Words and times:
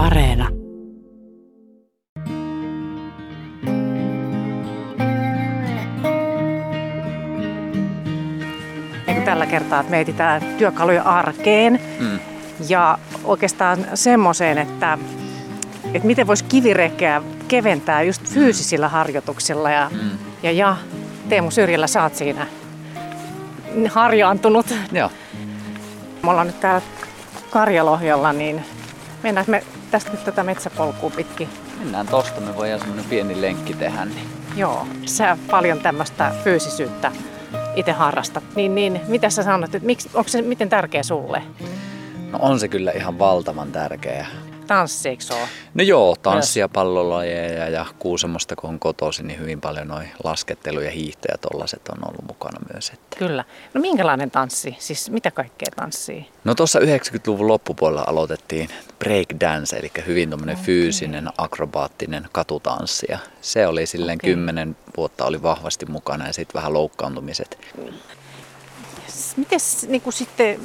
Areena. 0.00 0.48
Tällä 9.24 9.46
kertaa, 9.46 9.80
että 9.80 9.90
me 9.90 10.00
etsitään 10.00 10.42
työkaluja 10.58 11.02
arkeen 11.02 11.80
Mm. 12.00 12.18
ja 12.68 12.98
oikeastaan 13.24 13.86
semmoiseen, 13.94 14.58
että, 14.58 14.98
että 15.94 16.06
miten 16.06 16.26
voisi 16.26 16.44
kivirekeä 16.44 17.22
keventää 17.48 18.02
just 18.02 18.22
fyysisillä 18.28 18.88
harjoituksilla. 18.88 19.70
Ja, 19.70 19.90
Mm. 19.92 20.10
ja, 20.42 20.52
ja 20.52 20.76
Teemu 21.28 21.50
Syrjällä 21.50 21.86
sä 21.86 22.02
oot 22.02 22.14
siinä 22.14 22.46
harjaantunut. 23.90 24.66
Joo. 24.92 25.10
Me 26.22 26.30
ollaan 26.30 26.46
nyt 26.46 26.60
täällä 26.60 26.80
Karjalohjalla, 27.50 28.32
niin 28.32 28.64
mennään 29.22 29.46
me 29.48 29.62
tästä 29.90 30.10
nyt 30.10 30.24
tätä 30.24 30.42
metsäpolkua 30.42 31.10
pitkin. 31.10 31.48
Mennään 31.78 32.06
tosta, 32.06 32.40
me 32.40 32.56
voidaan 32.56 32.80
semmonen 32.80 33.04
pieni 33.04 33.40
lenkki 33.40 33.74
tehdä. 33.74 34.04
Niin. 34.04 34.26
Joo, 34.56 34.86
sä 35.06 35.36
paljon 35.50 35.80
tämmöistä 35.80 36.32
fyysisyyttä 36.44 37.12
itse 37.76 37.92
harrastat. 37.92 38.44
Niin, 38.56 38.74
niin 38.74 39.00
mitä 39.06 39.30
sä 39.30 39.42
sanot, 39.42 39.74
että 39.74 39.86
miksi, 39.86 40.10
onko 40.14 40.28
se 40.28 40.42
miten 40.42 40.68
tärkeä 40.68 41.02
sulle? 41.02 41.42
No 42.32 42.38
on 42.42 42.60
se 42.60 42.68
kyllä 42.68 42.90
ihan 42.90 43.18
valtavan 43.18 43.72
tärkeä. 43.72 44.26
Tanssi, 44.70 45.08
eikö 45.08 45.22
se 45.22 45.34
ole? 45.34 45.48
No 45.74 45.82
joo, 45.82 46.16
tanssia, 46.22 46.68
pallolajeja 46.68 47.68
ja 47.68 47.86
Kuusamosta 47.98 48.56
kun 48.56 48.70
on 48.70 48.78
kotoisin, 48.78 49.26
niin 49.26 49.40
hyvin 49.40 49.60
paljon 49.60 49.88
noin 49.88 50.10
laskettelu 50.24 50.80
ja 50.80 50.90
hiihto 50.90 51.28
ja 51.32 51.38
tollaset 51.38 51.88
on 51.88 52.08
ollut 52.08 52.24
mukana 52.26 52.58
myös. 52.72 52.90
Että. 52.90 53.16
Kyllä. 53.18 53.44
No 53.74 53.80
minkälainen 53.80 54.30
tanssi? 54.30 54.76
Siis 54.78 55.10
mitä 55.10 55.30
kaikkea 55.30 55.68
tanssii? 55.76 56.28
No 56.44 56.54
tuossa 56.54 56.78
90-luvun 56.78 57.48
loppupuolella 57.48 58.04
aloitettiin 58.06 58.68
break 58.98 59.26
dance, 59.40 59.76
eli 59.76 59.90
hyvin 60.06 60.30
tommonen 60.30 60.54
Okei. 60.56 60.64
fyysinen, 60.64 61.28
akrobaattinen 61.38 62.28
katutanssi. 62.32 63.06
Ja 63.08 63.18
se 63.40 63.66
oli 63.66 63.86
silleen 63.86 64.18
Okei. 64.18 64.30
kymmenen 64.30 64.76
vuotta 64.96 65.24
oli 65.24 65.42
vahvasti 65.42 65.86
mukana 65.86 66.26
ja 66.26 66.32
sitten 66.32 66.54
vähän 66.54 66.74
loukkaantumiset. 66.74 67.58
Miten 69.36 69.60
niin 69.88 70.02
kuin 70.02 70.12
sitten, 70.12 70.60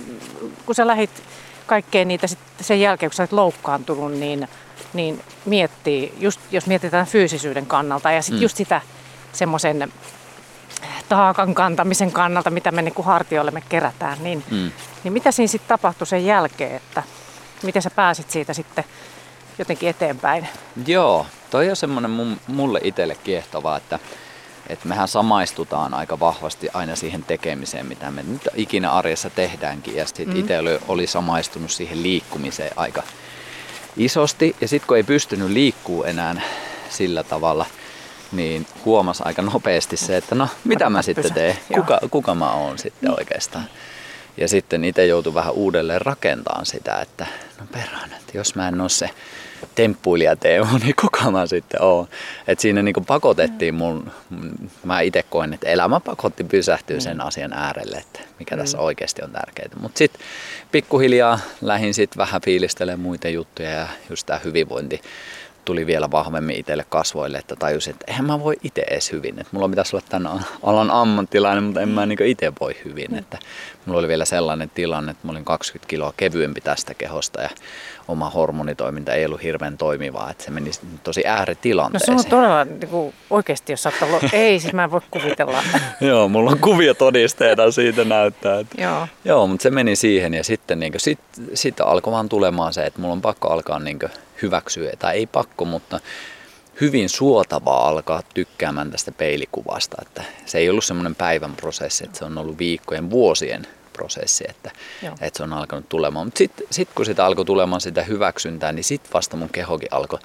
kun 0.65 0.75
sä 0.75 0.87
lähit 0.87 1.23
kaikkeen 1.65 2.07
niitä 2.07 2.27
sit 2.27 2.39
sen 2.61 2.81
jälkeen, 2.81 3.09
kun 3.09 3.15
sä 3.15 3.23
olet 3.23 3.31
loukkaantunut, 3.31 4.11
niin, 4.11 4.47
niin 4.93 5.21
miettii, 5.45 6.13
just 6.19 6.39
jos 6.51 6.65
mietitään 6.67 7.05
fyysisyyden 7.05 7.65
kannalta 7.65 8.11
ja 8.11 8.21
sitten 8.21 8.39
Mm. 8.39 8.43
just 8.43 8.57
sitä 8.57 8.81
semmoisen 9.33 9.91
taakan 11.09 11.55
kantamisen 11.55 12.11
kannalta, 12.11 12.49
mitä 12.49 12.71
me 12.71 12.81
niin 12.81 12.93
kuin 12.93 13.05
hartioille 13.05 13.51
me 13.51 13.63
kerätään, 13.69 14.17
niin, 14.23 14.43
Mm. 14.51 14.71
niin 15.03 15.13
mitä 15.13 15.31
siinä 15.31 15.47
sitten 15.47 15.67
tapahtui 15.67 16.07
sen 16.07 16.25
jälkeen, 16.25 16.75
että 16.75 17.03
miten 17.63 17.81
sä 17.81 17.89
pääsit 17.89 18.31
siitä 18.31 18.53
sitten 18.53 18.83
jotenkin 19.57 19.89
eteenpäin? 19.89 20.47
Joo, 20.87 21.25
toi 21.49 21.69
on 21.69 21.75
semmoinen 21.75 22.37
mulle 22.47 22.79
itselle 22.83 23.15
kiehtova, 23.23 23.77
että, 23.77 23.99
että 24.69 24.87
mehän 24.87 25.07
samaistutaan 25.07 25.93
aika 25.93 26.19
vahvasti 26.19 26.69
aina 26.73 26.95
siihen 26.95 27.23
tekemiseen, 27.23 27.85
mitä 27.85 28.11
me 28.11 28.23
nyt 28.23 28.41
ikinä 28.55 28.91
arjessa 28.91 29.29
tehdäänkin. 29.29 29.95
Ja 29.95 30.05
sitten 30.05 30.27
Mm. 30.29 30.35
itse 30.39 30.59
oli, 30.59 30.79
oli 30.87 31.07
samaistunut 31.07 31.71
siihen 31.71 32.03
liikkumiseen 32.03 32.71
aika 32.75 33.03
isosti. 33.97 34.55
Ja 34.61 34.67
sitten 34.67 34.87
kun 34.87 34.97
ei 34.97 35.03
pystynyt 35.03 35.49
liikkuu 35.49 36.03
enää 36.03 36.41
sillä 36.89 37.23
tavalla, 37.23 37.65
niin 38.31 38.67
huomasi 38.85 39.23
aika 39.25 39.41
nopeasti 39.41 39.97
se, 39.97 40.17
että 40.17 40.35
no 40.35 40.47
mitä 40.63 40.89
mä 40.89 41.01
sitten 41.01 41.33
teen, 41.33 41.57
kuka, 41.75 41.99
kuka 42.11 42.35
mä 42.35 42.51
oon 42.51 42.77
sitten 42.79 43.11
oikeastaan. 43.19 43.65
Ja 44.37 44.47
sitten 44.47 44.83
itse 44.83 45.05
joutui 45.05 45.33
vähän 45.33 45.53
uudelleen 45.53 46.01
rakentamaan 46.01 46.65
sitä, 46.65 46.99
että 47.01 47.25
no 47.59 47.65
perään, 47.71 48.13
että 48.13 48.37
jos 48.37 48.55
mä 48.55 48.67
en 48.67 48.81
ole 48.81 48.89
se 48.89 49.09
temppuilija 49.75 50.35
Teemu, 50.35 50.77
niin 50.83 50.95
kuka 51.01 51.31
mä 51.31 51.47
sitten 51.47 51.81
oon. 51.81 52.07
Että 52.47 52.61
siinä 52.61 52.81
niinku 52.81 53.01
pakotettiin 53.01 53.75
mun, 53.75 54.11
mun- 54.29 54.69
mä 54.83 55.01
itse 55.01 55.23
koen, 55.23 55.53
että 55.53 55.69
elämä 55.69 55.99
pakotti 55.99 56.43
pysähtyä 56.43 56.99
sen 56.99 57.21
asian 57.21 57.53
äärelle, 57.53 57.97
että 57.97 58.19
mikä 58.39 58.57
tässä 58.57 58.79
oikeasti 58.79 59.23
on 59.23 59.31
tärkeää. 59.31 59.69
Mutta 59.79 59.97
sitten 59.97 60.21
pikkuhiljaa 60.71 61.39
lähdin 61.61 61.93
sitten 61.93 62.17
vähän 62.17 62.41
fiilistelemään 62.41 62.99
muita 62.99 63.29
juttuja 63.29 63.69
ja 63.69 63.87
just 64.09 64.25
tämä 64.25 64.39
hyvinvointi 64.43 65.01
tuli 65.65 65.85
vielä 65.85 66.11
vahvemmin 66.11 66.55
itselle 66.55 66.85
kasvoille, 66.89 67.37
että 67.37 67.55
tajusin, 67.55 67.93
että 67.93 68.05
eihän 68.07 68.25
mä 68.25 68.43
voi 68.43 68.55
itse 68.63 68.81
edes 68.81 69.11
hyvin. 69.11 69.39
Että 69.39 69.49
mulla 69.51 69.69
pitäisi 69.69 69.95
olla 69.95 70.05
tämän 70.09 70.45
alan 70.63 70.91
ammattilainen, 70.91 71.63
mutta 71.63 71.81
en 71.81 71.89
mä 71.89 72.05
niin 72.05 72.25
itse 72.25 72.53
voi 72.59 72.75
hyvin. 72.85 73.15
Että 73.15 73.37
mulla 73.85 73.99
oli 73.99 74.07
vielä 74.07 74.25
sellainen 74.25 74.71
tilanne, 74.75 75.11
että 75.11 75.27
mä 75.27 75.31
olin 75.31 75.45
20 75.45 75.87
kiloa 75.89 76.13
kevyempi 76.17 76.61
tästä 76.61 76.93
kehosta 76.93 77.41
ja 77.41 77.49
oma 78.07 78.29
hormonitoiminta 78.29 79.13
ei 79.13 79.25
ollut 79.25 79.43
hirveän 79.43 79.77
toimivaa. 79.77 80.31
Että 80.31 80.43
se 80.43 80.51
meni 80.51 80.71
tosi 81.03 81.05
No 81.05 81.13
se 81.13 81.29
ääritilanteeseen. 81.29 82.17
on 82.17 82.25
todella 82.25 82.65
niin 82.65 82.87
kuin, 82.89 83.13
oikeasti, 83.29 83.73
jos 83.73 83.85
oot 83.85 83.95
ollut, 84.01 84.23
ei 84.33 84.59
siis 84.59 84.73
mä 84.73 84.83
en 84.83 84.91
voi 84.91 85.01
kuvitella. 85.11 85.63
Joo, 86.01 86.29
mulla 86.29 86.51
on 86.51 86.59
kuvia 86.59 86.93
todisteena 86.93 87.71
siitä 87.71 88.05
näyttää. 88.05 88.59
Että... 88.59 88.81
Joo. 88.81 89.07
Joo, 89.25 89.47
mutta 89.47 89.63
se 89.63 89.69
meni 89.69 89.95
siihen 89.95 90.33
ja 90.33 90.43
sitten 90.43 90.79
niin 90.79 90.93
sit, 90.97 91.19
sit 91.53 91.81
alkoi 91.81 92.13
vaan 92.13 92.29
tulemaan 92.29 92.73
se, 92.73 92.85
että 92.85 93.01
mulla 93.01 93.13
on 93.13 93.21
pakko 93.21 93.49
alkaa 93.49 93.79
niin 93.79 93.99
hyväksyä, 94.41 94.93
tai 94.99 95.15
ei 95.15 95.25
pakko, 95.25 95.65
mutta 95.65 95.99
hyvin 96.81 97.09
suotavaa 97.09 97.87
alkaa 97.87 98.23
tykkäämään 98.33 98.91
tästä 98.91 99.11
peilikuvasta. 99.11 99.97
Että 100.01 100.23
se 100.45 100.57
ei 100.57 100.69
ollut 100.69 100.83
semmoinen 100.83 101.15
päivän 101.15 101.55
prosessi, 101.55 102.03
että 102.03 102.17
se 102.17 102.25
on 102.25 102.37
ollut 102.37 102.57
viikkojen, 102.57 103.09
vuosien 103.09 103.67
prosessi, 103.93 104.43
että, 104.49 104.71
Joo. 105.03 105.15
että 105.21 105.37
se 105.37 105.43
on 105.43 105.53
alkanut 105.53 105.89
tulemaan. 105.89 106.27
Mutta 106.27 106.37
sitten 106.37 106.67
sit 106.71 106.89
kun 106.95 107.05
sitä 107.05 107.25
alkoi 107.25 107.45
tulemaan 107.45 107.81
sitä 107.81 108.03
hyväksyntää, 108.03 108.71
niin 108.71 108.83
sitten 108.83 109.13
vasta 109.13 109.37
mun 109.37 109.49
kehokin 109.49 109.87
alkoi 109.91 110.19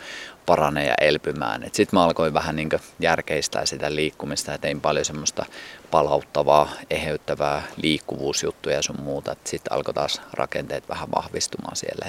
paranee 0.47 0.87
ja 0.87 0.95
elpymään. 1.01 1.63
Sitten 1.73 1.99
mä 1.99 2.05
alkoin 2.05 2.35
vähän 2.35 2.57
niin 2.57 2.69
järkeistää 3.01 3.67
sitä 3.67 3.95
liikkumista 3.95 4.51
ja 4.53 4.59
tein 4.59 4.81
paljon 4.81 5.05
semmoista 5.05 5.47
palauttavaa, 5.91 6.69
eheyttävää 6.91 7.63
liikkuvuusjuttuja 7.77 8.77
ja 8.77 8.83
sun 8.83 9.01
muuta. 9.01 9.37
Sitten 9.45 9.73
alkoi 9.73 9.95
taas 9.95 10.23
rakenteet 10.33 10.89
vähän 10.89 11.09
vahvistumaan 11.17 11.77
siellä. 11.77 12.07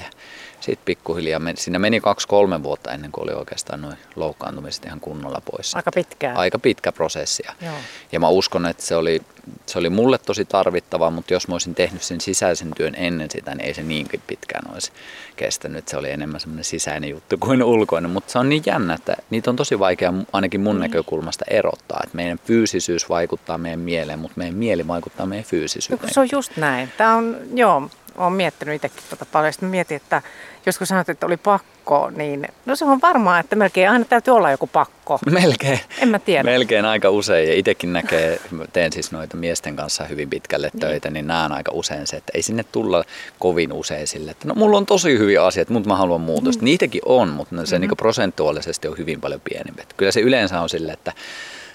Sitten 0.60 0.84
pikkuhiljaa, 0.84 1.38
men- 1.40 1.56
siinä 1.56 1.78
meni 1.78 2.00
kaksi-kolme 2.00 2.62
vuotta 2.62 2.92
ennen 2.92 3.12
kuin 3.12 3.24
oli 3.24 3.32
oikeastaan 3.32 3.80
noin 3.82 3.96
loukkaantumiset 4.16 4.84
ihan 4.84 5.00
kunnolla 5.00 5.42
pois. 5.50 5.74
Aika 5.74 5.90
pitkään. 5.92 6.36
Aika 6.36 6.58
pitkä 6.58 6.92
prosessi. 6.92 7.42
Ja- 7.46 7.66
Joo. 7.66 7.74
Ja 8.12 8.20
mä 8.20 8.28
uskon, 8.28 8.66
että 8.66 8.82
se 8.82 8.96
oli, 8.96 9.22
se 9.66 9.78
oli 9.78 9.90
mulle 9.90 10.18
tosi 10.18 10.44
tarvittavaa, 10.44 11.10
mutta 11.10 11.34
jos 11.34 11.48
mä 11.48 11.54
olisin 11.54 11.74
tehnyt 11.74 12.02
sen 12.02 12.20
sisäisen 12.20 12.70
työn 12.76 12.94
ennen 12.94 13.30
sitä, 13.30 13.54
niin 13.54 13.66
ei 13.66 13.74
se 13.74 13.82
niinkin 13.82 14.22
pitkään 14.26 14.72
olisi 14.74 14.92
kestänyt. 15.36 15.88
Se 15.88 15.96
oli 15.96 16.10
enemmän 16.10 16.40
semmoinen 16.40 16.64
sisäinen 16.64 17.10
juttu 17.10 17.36
kuin 17.38 17.62
ulkoinen, 17.62 18.10
mutta 18.10 18.31
se 18.32 18.38
on 18.38 18.48
niin 18.48 18.62
jännä, 18.66 18.94
että 18.94 19.16
niitä 19.30 19.50
on 19.50 19.56
tosi 19.56 19.78
vaikea 19.78 20.12
ainakin 20.32 20.60
mun 20.60 20.80
näkökulmasta 20.80 21.44
erottaa. 21.48 22.00
Että 22.04 22.16
meidän 22.16 22.38
fyysisyys 22.38 23.08
vaikuttaa 23.08 23.58
meidän 23.58 23.80
mieleen, 23.80 24.18
mutta 24.18 24.38
meidän 24.38 24.56
mieli 24.56 24.88
vaikuttaa 24.88 25.26
meidän 25.26 25.44
fyysisyyteen. 25.44 26.14
se 26.14 26.20
on 26.20 26.28
just 26.32 26.56
näin. 26.56 26.92
Tämä 26.96 27.14
on, 27.14 27.36
joo, 27.54 27.90
olen 28.16 28.32
miettinyt 28.32 28.74
itsekin 28.74 29.02
tuota 29.08 29.26
paljon. 29.32 29.52
Sitten 29.52 29.68
mietin, 29.68 29.96
että 29.96 30.22
joskus 30.66 30.88
sanoit, 30.88 31.08
että 31.08 31.26
oli 31.26 31.36
pakko, 31.36 32.10
niin 32.10 32.48
no 32.66 32.76
se 32.76 32.84
on 32.84 33.00
varmaa, 33.02 33.38
että 33.38 33.56
melkein 33.56 33.90
aina 33.90 34.04
täytyy 34.04 34.34
olla 34.34 34.50
joku 34.50 34.66
pakko. 34.66 35.18
Melkein. 35.30 35.80
En 35.98 36.08
mä 36.08 36.18
tiedä. 36.18 36.42
Melkein 36.42 36.84
aika 36.84 37.10
usein 37.10 37.48
ja 37.48 37.54
itsekin 37.54 37.92
näkee, 37.92 38.40
teen 38.72 38.92
siis 38.92 39.12
noita 39.12 39.36
miesten 39.36 39.76
kanssa 39.76 40.04
hyvin 40.04 40.30
pitkälle 40.30 40.70
töitä, 40.80 41.10
niin 41.10 41.26
näen 41.26 41.52
aika 41.52 41.72
usein 41.72 42.06
se, 42.06 42.16
että 42.16 42.32
ei 42.34 42.42
sinne 42.42 42.64
tulla 42.72 43.04
kovin 43.38 43.72
usein 43.72 44.06
sille, 44.06 44.30
että 44.30 44.48
no 44.48 44.54
mulla 44.54 44.76
on 44.76 44.86
tosi 44.86 45.18
hyviä 45.18 45.44
asioita, 45.44 45.72
mutta 45.72 45.88
mä 45.88 45.96
haluan 45.96 46.20
muutosta. 46.20 46.64
Niitäkin 46.64 47.02
on, 47.04 47.28
mutta 47.28 47.56
se 47.56 47.76
mm-hmm. 47.76 47.88
niin 47.88 47.96
prosentuaalisesti 47.96 48.88
on 48.88 48.98
hyvin 48.98 49.20
paljon 49.20 49.40
pienempi. 49.40 49.82
Kyllä 49.96 50.12
se 50.12 50.20
yleensä 50.20 50.60
on 50.60 50.68
sille, 50.68 50.92
että 50.92 51.12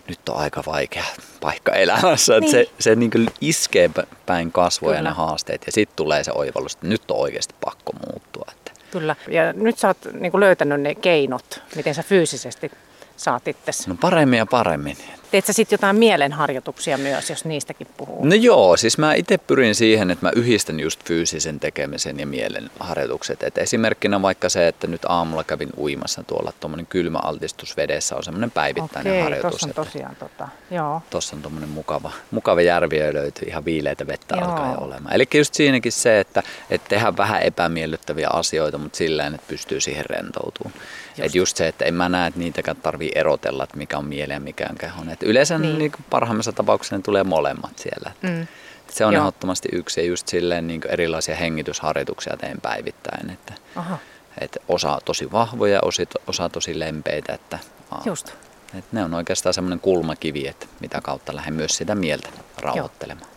nyt 0.09 0.29
on 0.29 0.37
aika 0.37 0.63
vaikea 0.65 1.03
paikka 1.41 1.71
elämässä, 1.71 2.37
että 2.37 2.51
se, 2.51 2.57
Niin. 2.57 2.69
se 2.79 2.95
niin 2.95 3.11
kuin 3.11 3.27
iskee 3.41 3.89
päin 4.25 4.51
kasvoja 4.51 4.97
Kyllä. 4.97 5.09
ne 5.09 5.15
haasteet 5.15 5.61
ja 5.65 5.71
sitten 5.71 5.95
tulee 5.95 6.23
se 6.23 6.31
oivallus, 6.35 6.73
että 6.73 6.87
nyt 6.87 7.11
on 7.11 7.17
oikeasti 7.19 7.55
pakko 7.65 7.93
muuttua. 7.93 8.45
Että 8.51 8.71
Kyllä. 8.91 9.15
Ja 9.27 9.53
nyt 9.53 9.77
sä 9.77 9.87
oot 9.87 9.97
niin 10.19 10.31
kuin 10.31 10.39
löytänyt 10.41 10.81
ne 10.81 10.95
keinot, 10.95 11.61
miten 11.75 11.95
sä 11.95 12.03
fyysisesti 12.03 12.71
saat 13.17 13.47
itsesi. 13.47 13.89
no 13.89 13.95
paremmin 14.01 14.37
ja 14.37 14.45
paremmin. 14.45 14.97
Teet 15.31 15.45
sä 15.45 15.53
sitten 15.53 15.73
jotain 15.77 15.95
mielenharjoituksia 15.95 16.97
myös, 16.97 17.29
jos 17.29 17.45
niistäkin 17.45 17.87
puhuu? 17.97 18.25
No 18.25 18.35
joo, 18.35 18.77
siis 18.77 18.97
mä 18.97 19.13
itse 19.13 19.37
pyrin 19.37 19.75
siihen, 19.75 20.11
että 20.11 20.25
mä 20.25 20.31
yhdistän 20.35 20.79
just 20.79 21.03
fyysisen 21.03 21.59
tekemisen 21.59 22.19
ja 22.19 22.27
mielen 22.27 22.69
harjoitukset. 22.79 23.43
Et 23.43 23.57
esimerkkinä 23.57 24.21
vaikka 24.21 24.49
se, 24.49 24.67
että 24.67 24.87
nyt 24.87 25.01
aamulla 25.09 25.43
kävin 25.43 25.69
uimassa 25.77 26.23
tuolla 26.23 26.53
tuommoinen 26.59 26.85
kylmä 26.85 27.19
altistus 27.19 27.77
vedessä 27.77 28.15
on 28.15 28.23
semmoinen 28.23 28.51
päivittäinen 28.51 29.13
Okei, 29.13 29.23
harjoitus. 29.23 29.49
tuossa 29.49 29.67
on 29.67 29.85
tosiaan 29.85 30.15
tota, 30.15 30.47
joo. 30.71 31.01
Tuossa 31.09 31.35
on 31.35 31.41
tuommoinen 31.41 31.69
mukava, 31.69 32.11
mukava 32.31 32.61
järvi 32.61 32.97
ja 32.97 33.13
löytyy 33.13 33.47
ihan 33.47 33.65
viileitä 33.65 34.07
vettä 34.07 34.35
Joo. 34.35 34.45
alkaa 34.45 34.71
jo 34.71 34.77
olemaan. 34.77 35.15
Eli 35.15 35.27
just 35.33 35.53
siinäkin 35.53 35.91
se, 35.91 36.19
että, 36.19 36.43
että 36.69 36.89
tehdään 36.89 37.17
vähän 37.17 37.41
epämiellyttäviä 37.41 38.27
asioita, 38.33 38.77
mutta 38.77 38.97
silleen, 38.97 39.35
että 39.35 39.47
pystyy 39.47 39.81
siihen 39.81 40.05
rentoutumaan. 40.05 40.79
Just. 41.17 41.25
Et 41.25 41.35
just 41.35 41.57
se, 41.57 41.67
että 41.67 41.85
en 41.85 41.93
mä 41.93 42.09
näe, 42.09 42.27
että 42.27 42.39
niitäkään 42.39 42.77
tarvii 42.77 43.11
erotella, 43.15 43.63
että 43.63 43.77
mikä 43.77 43.97
on 43.97 44.05
mieli 44.05 44.33
ja 44.33 44.39
mikä 44.39 44.67
on 44.69 44.77
kehon. 44.77 45.09
Et 45.09 45.23
yleensä 45.23 45.57
Niin. 45.57 45.77
niin. 45.77 45.91
Parhaimmassa 46.09 46.51
tapauksessa 46.51 46.95
ne 46.95 47.01
tulee 47.01 47.23
molemmat 47.23 47.71
siellä. 47.79 48.11
Mm. 48.21 48.47
Se 48.91 49.05
on 49.05 49.13
Joo. 49.13 49.21
ehdottomasti 49.21 49.69
yksi 49.71 49.99
ja 50.01 50.05
just 50.07 50.27
silleen 50.27 50.67
niin 50.67 50.81
erilaisia 50.89 51.35
hengitysharjoituksia 51.35 52.37
teen 52.37 52.61
päivittäin. 52.61 53.29
Että, 53.29 53.53
Aha. 53.75 53.97
Et 54.41 54.57
osa 54.67 54.99
tosi 55.05 55.31
vahvoja, 55.31 55.79
osa, 55.81 56.03
osa 56.27 56.49
tosi 56.49 56.79
lempeitä. 56.79 57.33
Että, 57.33 57.59
Just. 58.05 58.33
Et 58.77 58.85
ne 58.91 59.03
on 59.03 59.13
oikeastaan 59.13 59.53
semmoinen 59.53 59.79
kulmakivi, 59.79 60.47
että 60.47 60.65
mitä 60.79 61.01
kautta 61.01 61.35
lähden 61.35 61.53
myös 61.53 61.77
sitä 61.77 61.95
mieltä 61.95 62.29
rauhoittelemaan. 62.61 63.27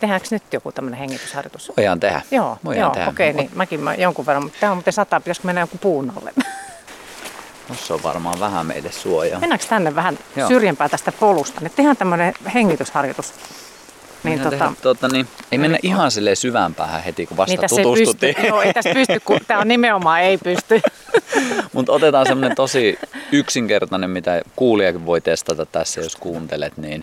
Tehdäänkö 0.00 0.26
nyt 0.30 0.42
joku 0.52 0.72
tämmöinen 0.72 1.00
hengitysharjoitus? 1.00 1.72
Voidaan 1.76 2.00
tehdä. 2.00 2.22
Joo, 2.30 2.58
Voidaan 2.64 2.80
joo 2.86 2.94
tehdä. 2.94 3.08
okei, 3.08 3.32
niin 3.32 3.50
mäkin 3.54 3.80
mä 3.80 3.94
jonkun 3.94 4.26
verran, 4.26 4.42
mutta 4.42 4.58
tämä 4.60 4.70
on 4.72 4.76
muuten 4.76 4.92
sata, 4.92 5.20
pitäisikö 5.20 5.46
mennä 5.46 5.60
joku 5.60 5.78
puun 5.78 6.12
alle? 6.20 6.32
Tuossa 7.66 7.94
on 7.94 8.02
varmaan 8.02 8.40
vähän 8.40 8.66
meille 8.66 8.92
suojaa. 8.92 9.40
Mennäänkö 9.40 9.66
tänne 9.68 9.94
vähän 9.94 10.18
Joo. 10.36 10.48
syrjempää 10.48 10.88
tästä 10.88 11.12
polusta? 11.12 11.60
Niin 11.60 11.72
tehdään 11.76 11.96
tämmöinen 11.96 12.34
hengitysharjoitus. 12.54 13.34
Niin, 14.24 14.38
tota, 14.38 14.50
tehdä, 14.50 14.72
tuota, 14.82 15.08
niin, 15.08 15.28
ei 15.52 15.58
mennä 15.58 15.78
ihan 15.82 16.10
silleen 16.10 16.36
syvään 16.36 16.74
päähän 16.74 17.02
heti, 17.02 17.26
kun 17.26 17.36
vasta 17.36 17.52
niin 17.52 17.60
tässä 17.60 17.80
ei 17.80 17.82
tutustuttiin. 17.84 18.34
pysty. 18.34 18.48
Joo, 18.48 18.62
ei 18.62 18.72
tässä 18.72 18.90
pysty, 18.94 19.20
kun 19.20 19.40
tämä 19.46 19.60
on 19.60 19.68
nimenomaan 19.68 20.20
ei 20.20 20.38
pysty. 20.38 20.80
Mutta 21.72 21.92
otetaan 21.92 22.26
semmoinen 22.26 22.56
tosi 22.56 22.98
yksinkertainen, 23.32 24.10
mitä 24.10 24.42
kuulijakin 24.56 25.06
voi 25.06 25.20
testata 25.20 25.66
tässä, 25.66 26.00
jos 26.00 26.16
kuuntelet. 26.16 26.76
Niin, 26.76 27.02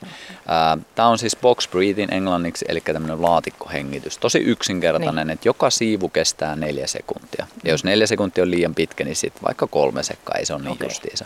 Tämä 0.96 1.08
on 1.08 1.18
siis 1.18 1.36
box 1.42 1.70
breathing 1.72 2.12
englanniksi, 2.14 2.66
eli 2.68 2.82
tämmöinen 2.82 3.22
laatikkohengitys. 3.22 4.18
Tosi 4.18 4.40
yksinkertainen, 4.40 5.28
niin. 5.28 5.34
että 5.34 5.48
joka 5.50 5.70
siivu 5.70 6.10
kestää 6.10 6.56
neljä 6.56 6.88
sekuntia. 6.88 7.48
Ja 7.64 7.72
jos 7.72 7.84
neljä 7.84 8.08
sekuntia 8.08 8.44
on 8.44 8.52
liian 8.52 8.76
pitkä, 8.76 9.04
niin 9.04 9.16
sitten 9.16 9.44
vaikka 9.44 9.68
kolme 9.68 10.04
sekkaa, 10.04 10.36
ei 10.36 10.46
se 10.46 10.54
ole 10.54 10.62
niin 10.62 10.72
Okei. 10.72 10.86
justiinsa. 10.88 11.26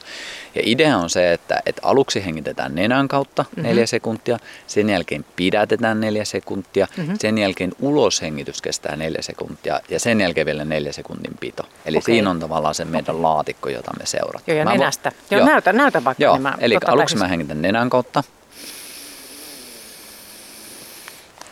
Ja 0.55 0.61
idea 0.65 0.97
on 0.97 1.09
se, 1.09 1.33
että, 1.33 1.61
että 1.65 1.81
aluksi 1.85 2.25
hengitetään 2.25 2.75
nenän 2.75 3.07
kautta 3.07 3.45
Mhm. 3.55 3.61
neljä 3.65 3.85
sekuntia, 3.85 4.39
sen 4.67 4.89
jälkeen 4.89 5.25
pidätetään 5.35 6.01
neljä 6.01 6.25
sekuntia, 6.25 6.87
Mhm. 6.97 7.13
sen 7.19 7.37
jälkeen 7.37 7.71
uloshengitys 7.79 8.61
kestää 8.61 8.95
neljä 8.95 9.21
sekuntia 9.21 9.79
ja 9.89 9.99
sen 9.99 10.21
jälkeen 10.21 10.45
vielä 10.45 10.65
neljä 10.65 10.91
sekuntin 10.91 11.33
pito. 11.39 11.63
Eli 11.85 11.97
Okei. 11.97 12.15
siinä 12.15 12.29
on 12.29 12.39
tavallaan 12.39 12.74
se 12.75 12.85
meidän 12.85 13.21
laatikko, 13.21 13.69
jota 13.69 13.91
me 13.99 14.05
seurataan. 14.05 14.43
Joo, 14.47 14.57
ja 14.57 14.65
Mä 14.65 14.71
vo- 14.71 14.77
nenästä. 14.77 15.11
Joo, 15.31 15.45
näytä, 15.45 15.73
näytä 15.73 16.03
vaikka. 16.03 16.23
Joo, 16.23 16.33
niin 16.33 16.41
mä, 16.43 16.55
eli 16.59 16.73
tota, 16.73 16.91
aluksi 16.91 17.15
mä 17.17 17.27
hengitän 17.27 17.61
nenän 17.61 17.89
kautta. 17.89 18.23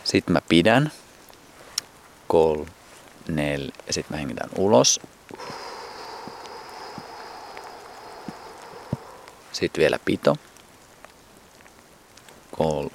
Sitten 0.04 0.34
mä 0.34 0.42
pidän. 0.50 0.92
Kol, 2.28 2.64
nel, 3.28 3.72
ja 3.88 3.94
sitten 3.94 4.18
mä 4.18 4.20
hengitän 4.20 4.50
ulos. 4.58 5.00
Sitten 9.52 9.82
vielä 9.82 10.00
pito. 10.06 10.36
Kol, 12.58 12.88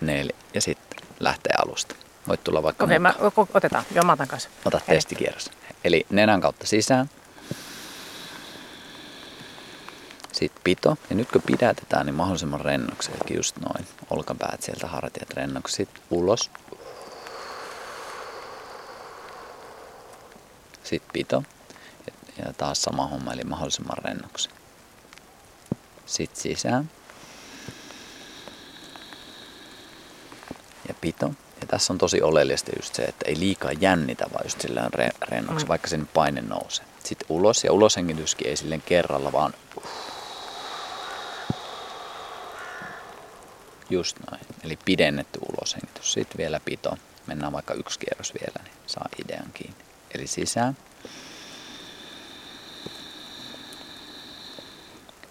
nel, 0.00 0.28
ja 0.54 0.60
sitten 0.60 0.98
lähtee 1.20 1.52
alusta. 1.66 1.94
Voit 2.28 2.44
tulla 2.44 2.62
vaikka 2.62 2.84
Okei, 2.84 2.98
mukaan. 2.98 3.32
mä, 3.36 3.44
otetaan. 3.54 3.84
Joo, 3.94 4.04
mä 4.04 4.12
otan 4.12 4.28
kanssa. 4.28 4.48
Ota 4.64 4.80
testikierros. 4.86 5.50
Eli 5.84 6.06
nenän 6.10 6.40
kautta 6.40 6.66
sisään. 6.66 7.10
Sitten 10.36 10.62
pito. 10.64 10.96
Ja 11.10 11.16
nyt 11.16 11.30
kun 11.32 11.42
pidätetään, 11.46 12.06
niin 12.06 12.14
mahdollisimman 12.14 12.60
rennoksi. 12.60 13.10
Eli 13.10 13.36
just 13.36 13.56
noin. 13.56 13.86
Olkapäät 14.10 14.62
sieltä 14.62 14.86
hartiat 14.86 15.30
rennoksi. 15.30 15.76
Sitten 15.76 16.02
ulos. 16.10 16.50
Sitten 20.84 21.10
pito. 21.12 21.42
Ja- 22.38 22.52
taas 22.52 22.82
sama 22.82 23.06
homma, 23.06 23.32
eli 23.32 23.44
mahdollisimman 23.44 23.98
rennoksi. 23.98 24.48
Sitten 26.06 26.40
sisään. 26.42 26.90
Ja 30.88 30.94
pito. 31.00 31.26
Ja 31.60 31.66
tässä 31.66 31.92
on 31.92 31.98
tosi 31.98 32.22
oleellista 32.22 32.70
just 32.78 32.94
se, 32.94 33.02
että 33.02 33.24
ei 33.28 33.38
liikaa 33.38 33.72
jännitä, 33.72 34.24
vaan 34.32 34.44
just 34.44 34.60
silleen 34.60 34.92
re- 34.94 35.16
rennoksi, 35.28 35.64
Mm. 35.64 35.68
vaikka 35.68 35.88
sen 35.88 36.08
paine 36.14 36.40
nousee. 36.40 36.84
Sitten 37.04 37.26
ulos, 37.28 37.64
ja 37.64 37.72
uloshengityskin 37.72 38.46
ei 38.48 38.56
silleen 38.56 38.82
kerralla, 38.86 39.32
vaan 39.32 39.54
just 43.90 44.16
noin. 44.30 44.40
Eli 44.64 44.78
pidennetty 44.84 45.38
uloshengitys. 45.48 46.12
Sitten 46.12 46.38
vielä 46.38 46.60
pito. 46.64 46.96
Mennään 47.26 47.52
vaikka 47.52 47.74
yksi 47.74 47.98
kierros 47.98 48.32
vielä, 48.34 48.64
niin 48.64 48.74
saa 48.86 49.08
idean 49.24 49.50
kiinni. 49.54 49.76
Eli 50.14 50.26
sisään. 50.26 50.76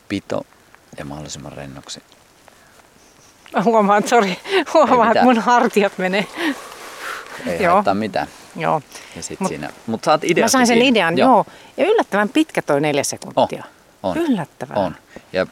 Pito 0.09 0.45
ja 0.97 1.05
mahdollisimman 1.05 1.51
rennoksi. 1.51 2.03
Mä 3.55 3.63
huomaan, 3.63 4.07
sori, 4.07 4.39
huomaan, 4.73 5.07
että 5.11 5.23
mun 5.23 5.39
hartiat 5.39 5.97
menee. 5.97 6.27
Ei 7.47 7.63
Joo. 7.63 7.73
haittaa 7.73 7.93
mitään. 7.93 8.27
Joo. 8.55 8.81
Ja 9.15 9.23
sit 9.23 9.39
Mut- 9.39 9.47
siinä. 9.47 9.69
Mut 9.87 10.03
saat 10.03 10.23
idean. 10.23 10.43
Mä 10.43 10.47
sain 10.47 10.67
sen 10.67 10.81
idean, 10.81 11.17
joo. 11.17 11.29
joo. 11.29 11.45
Ja 11.77 11.85
yllättävän 11.85 12.29
pitkä 12.29 12.61
toi 12.61 12.81
neljä 12.81 13.03
sekuntia. 13.03 13.63
On. 14.03 14.17
Yllättävän. 14.17 14.77
On. 14.77 14.95
Ja 15.33 15.47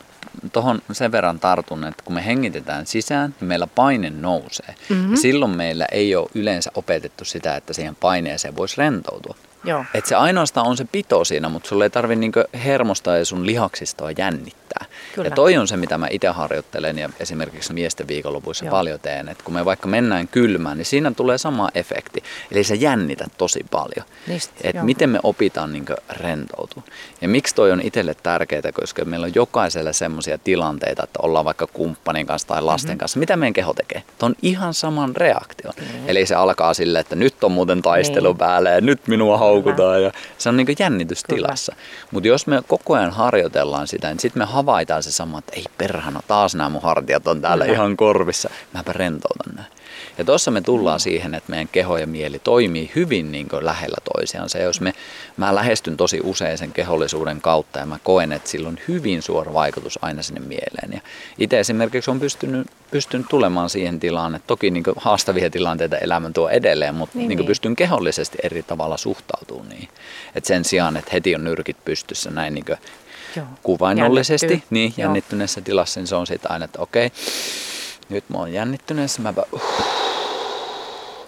tuohon 0.54 0.82
sen 0.92 1.12
verran 1.12 1.40
tartun, 1.40 1.84
että 1.84 2.04
kun 2.04 2.14
me 2.14 2.26
hengitetään 2.26 2.86
sisään, 2.86 3.36
niin 3.40 3.48
meillä 3.48 3.68
paine 3.68 4.10
nousee. 4.10 4.76
Mhm. 4.90 5.12
Ja 5.12 5.18
silloin 5.18 5.52
meillä 5.52 5.86
ei 5.92 6.16
ole 6.16 6.30
yleensä 6.36 6.72
opetettu 6.76 7.26
sitä, 7.26 7.56
että 7.56 7.74
siihen 7.74 7.96
paineeseen 7.96 8.56
voisi 8.56 8.78
rentoutua. 8.78 9.36
Joo. 9.64 9.86
Et 9.94 10.06
se 10.06 10.16
ainoastaan 10.16 10.68
on 10.68 10.78
se 10.78 10.86
pito 10.92 11.26
siinä, 11.26 11.50
mutta 11.50 11.70
sulle 11.70 11.84
ei 11.84 11.90
tarvi 11.90 12.16
niinku 12.16 12.44
hermosta 12.66 13.18
ja 13.18 13.26
sun 13.26 13.46
lihaksistoa 13.46 14.12
jännittää. 14.18 14.63
Kyllä. 15.16 15.28
Ja 15.28 15.32
toi 15.36 15.58
on 15.58 15.68
se, 15.68 15.78
mitä 15.78 15.98
mä 15.98 16.08
itse 16.12 16.28
harjoittelen 16.28 16.98
ja 16.98 17.10
esimerkiksi 17.20 17.74
miesten 17.74 18.08
viikonlopuissa 18.08 18.66
Joo. 18.66 18.72
paljon 18.72 19.00
teen. 19.00 19.30
Että 19.30 19.44
kun 19.44 19.54
me 19.54 19.66
vaikka 19.66 19.88
mennään 19.88 20.28
kylmään, 20.28 20.78
niin 20.78 20.86
siinä 20.86 21.12
tulee 21.12 21.38
sama 21.38 21.70
efekti. 21.76 22.24
Eli 22.52 22.64
sä 22.64 22.76
jännität 22.76 23.32
tosi 23.38 23.66
paljon. 23.72 24.06
Niistä, 24.28 24.54
Et 24.64 24.84
miten 24.84 25.10
me 25.10 25.20
opitaan 25.24 25.74
niin 25.74 25.86
rentoutua. 26.10 26.84
Ja 27.22 27.28
miksi 27.28 27.56
toi 27.56 27.72
on 27.72 27.82
itselle 27.82 28.16
tärkeää, 28.24 28.72
koska 28.74 29.06
meillä 29.06 29.26
on 29.26 29.36
jokaisella 29.36 29.94
semmoisia 29.94 30.38
tilanteita, 30.38 31.04
että 31.04 31.20
ollaan 31.22 31.46
vaikka 31.46 31.68
kumppanin 31.68 32.26
kanssa 32.26 32.48
tai 32.48 32.62
lasten 32.62 32.90
mm-hmm. 32.90 32.98
kanssa. 32.98 33.20
Mitä 33.20 33.38
meidän 33.38 33.54
keho 33.54 33.74
tekee? 33.74 34.04
Tuo 34.18 34.30
on 34.30 34.36
ihan 34.42 34.74
saman 34.74 35.16
reaktio. 35.16 35.72
Mm-hmm. 35.78 36.10
Eli 36.10 36.26
se 36.26 36.36
alkaa 36.36 36.74
silleen, 36.74 37.02
että 37.02 37.16
nyt 37.16 37.44
on 37.44 37.52
muuten 37.52 37.82
taistelu 37.82 38.28
Niin. 38.28 38.38
päällä 38.38 38.70
ja 38.70 38.82
nyt 38.82 39.08
minua 39.08 39.38
haukutaan. 39.38 40.04
Ja 40.04 40.12
se 40.38 40.50
on 40.50 40.58
niin 40.58 40.68
jännitystilassa. 40.80 41.76
Mutta 42.12 42.28
jos 42.28 42.48
me 42.48 42.62
koko 42.68 42.94
ajan 42.94 43.12
harjoitellaan 43.12 43.88
sitä, 43.88 44.08
niin 44.08 44.20
sitten 44.20 44.42
me 44.42 44.46
havaitaan 44.64 45.04
se 45.04 45.12
sama, 45.12 45.40
että 45.40 45.52
ei 45.56 45.66
perhana, 45.78 46.22
taas 46.28 46.56
nämä 46.56 46.70
mun 46.70 46.82
hartiat 46.82 47.28
on 47.28 47.42
täällä 47.42 47.64
Kyllä. 47.66 47.76
ihan 47.76 47.98
korvissa. 47.98 48.50
Mäpä 48.74 48.94
rentoutan 48.94 49.56
näin. 49.56 49.68
Ja 50.18 50.24
tuossa 50.26 50.52
me 50.52 50.62
tullaan 50.62 51.00
siihen, 51.00 51.34
että 51.36 51.50
meidän 51.50 51.68
keho 51.68 51.98
ja 51.98 52.08
mieli 52.08 52.40
toimii 52.40 52.92
hyvin 52.96 53.32
niin 53.32 53.50
kuin 53.50 53.66
lähellä 53.66 53.98
toisiansa. 54.14 54.58
Ja 54.58 54.64
jos 54.64 54.82
me, 54.82 54.94
mä 55.38 55.56
lähestyn 55.56 55.98
tosi 55.98 56.20
usein 56.24 56.58
sen 56.58 56.72
kehollisuuden 56.72 57.42
kautta 57.42 57.80
ja 57.80 57.86
mä 57.86 58.00
koen, 58.04 58.32
että 58.32 58.50
sillä 58.50 58.68
on 58.68 58.78
hyvin 58.88 59.22
suora 59.22 59.54
vaikutus 59.54 60.00
aina 60.02 60.22
sinne 60.22 60.40
mieleen. 60.40 60.94
Ja 60.94 61.02
itse 61.38 61.60
esimerkiksi 61.60 62.12
on 62.12 62.20
pystynyt, 62.20 62.68
pystynyt 62.92 63.28
tulemaan 63.30 63.70
siihen 63.70 64.00
tilaan, 64.00 64.36
että 64.36 64.48
toki 64.48 64.72
niin 64.72 64.84
kuin 64.84 64.96
haastavia 64.98 65.50
tilanteita 65.50 65.98
elämä 65.98 66.30
tuo 66.34 66.50
edelleen, 66.50 66.96
mutta 66.96 67.18
Niin, 67.18 67.20
niin, 67.20 67.30
niin 67.30 67.38
niin. 67.38 67.48
pystyn 67.48 67.76
kehollisesti 67.76 68.38
eri 68.44 68.64
tavalla 68.64 68.98
suhtautumaan 68.98 69.70
niihin. 69.70 69.90
Et 70.36 70.46
sen 70.46 70.66
sijaan, 70.66 70.98
että 70.98 71.12
heti 71.14 71.36
on 71.36 71.44
nyrkit 71.44 71.78
pystyssä 71.86 72.32
näin 72.32 72.54
niin 72.54 72.66
kuin 72.66 72.78
Joo. 73.36 73.46
kuvainnollisesti, 73.64 74.46
Jännittyy. 74.48 74.68
niin 74.70 74.94
Joo. 74.98 75.06
jännittyneessä 75.08 75.62
tilassa, 75.62 76.00
niin 76.00 76.08
se 76.08 76.16
on 76.16 76.28
sitten 76.28 76.52
aina, 76.52 76.66
että 76.66 76.82
okei, 76.82 77.12
nyt 78.10 78.30
mä 78.30 78.38
oon 78.38 78.54
jännittyneessä, 78.54 79.22
mä 79.22 79.34
uh, 79.52 79.62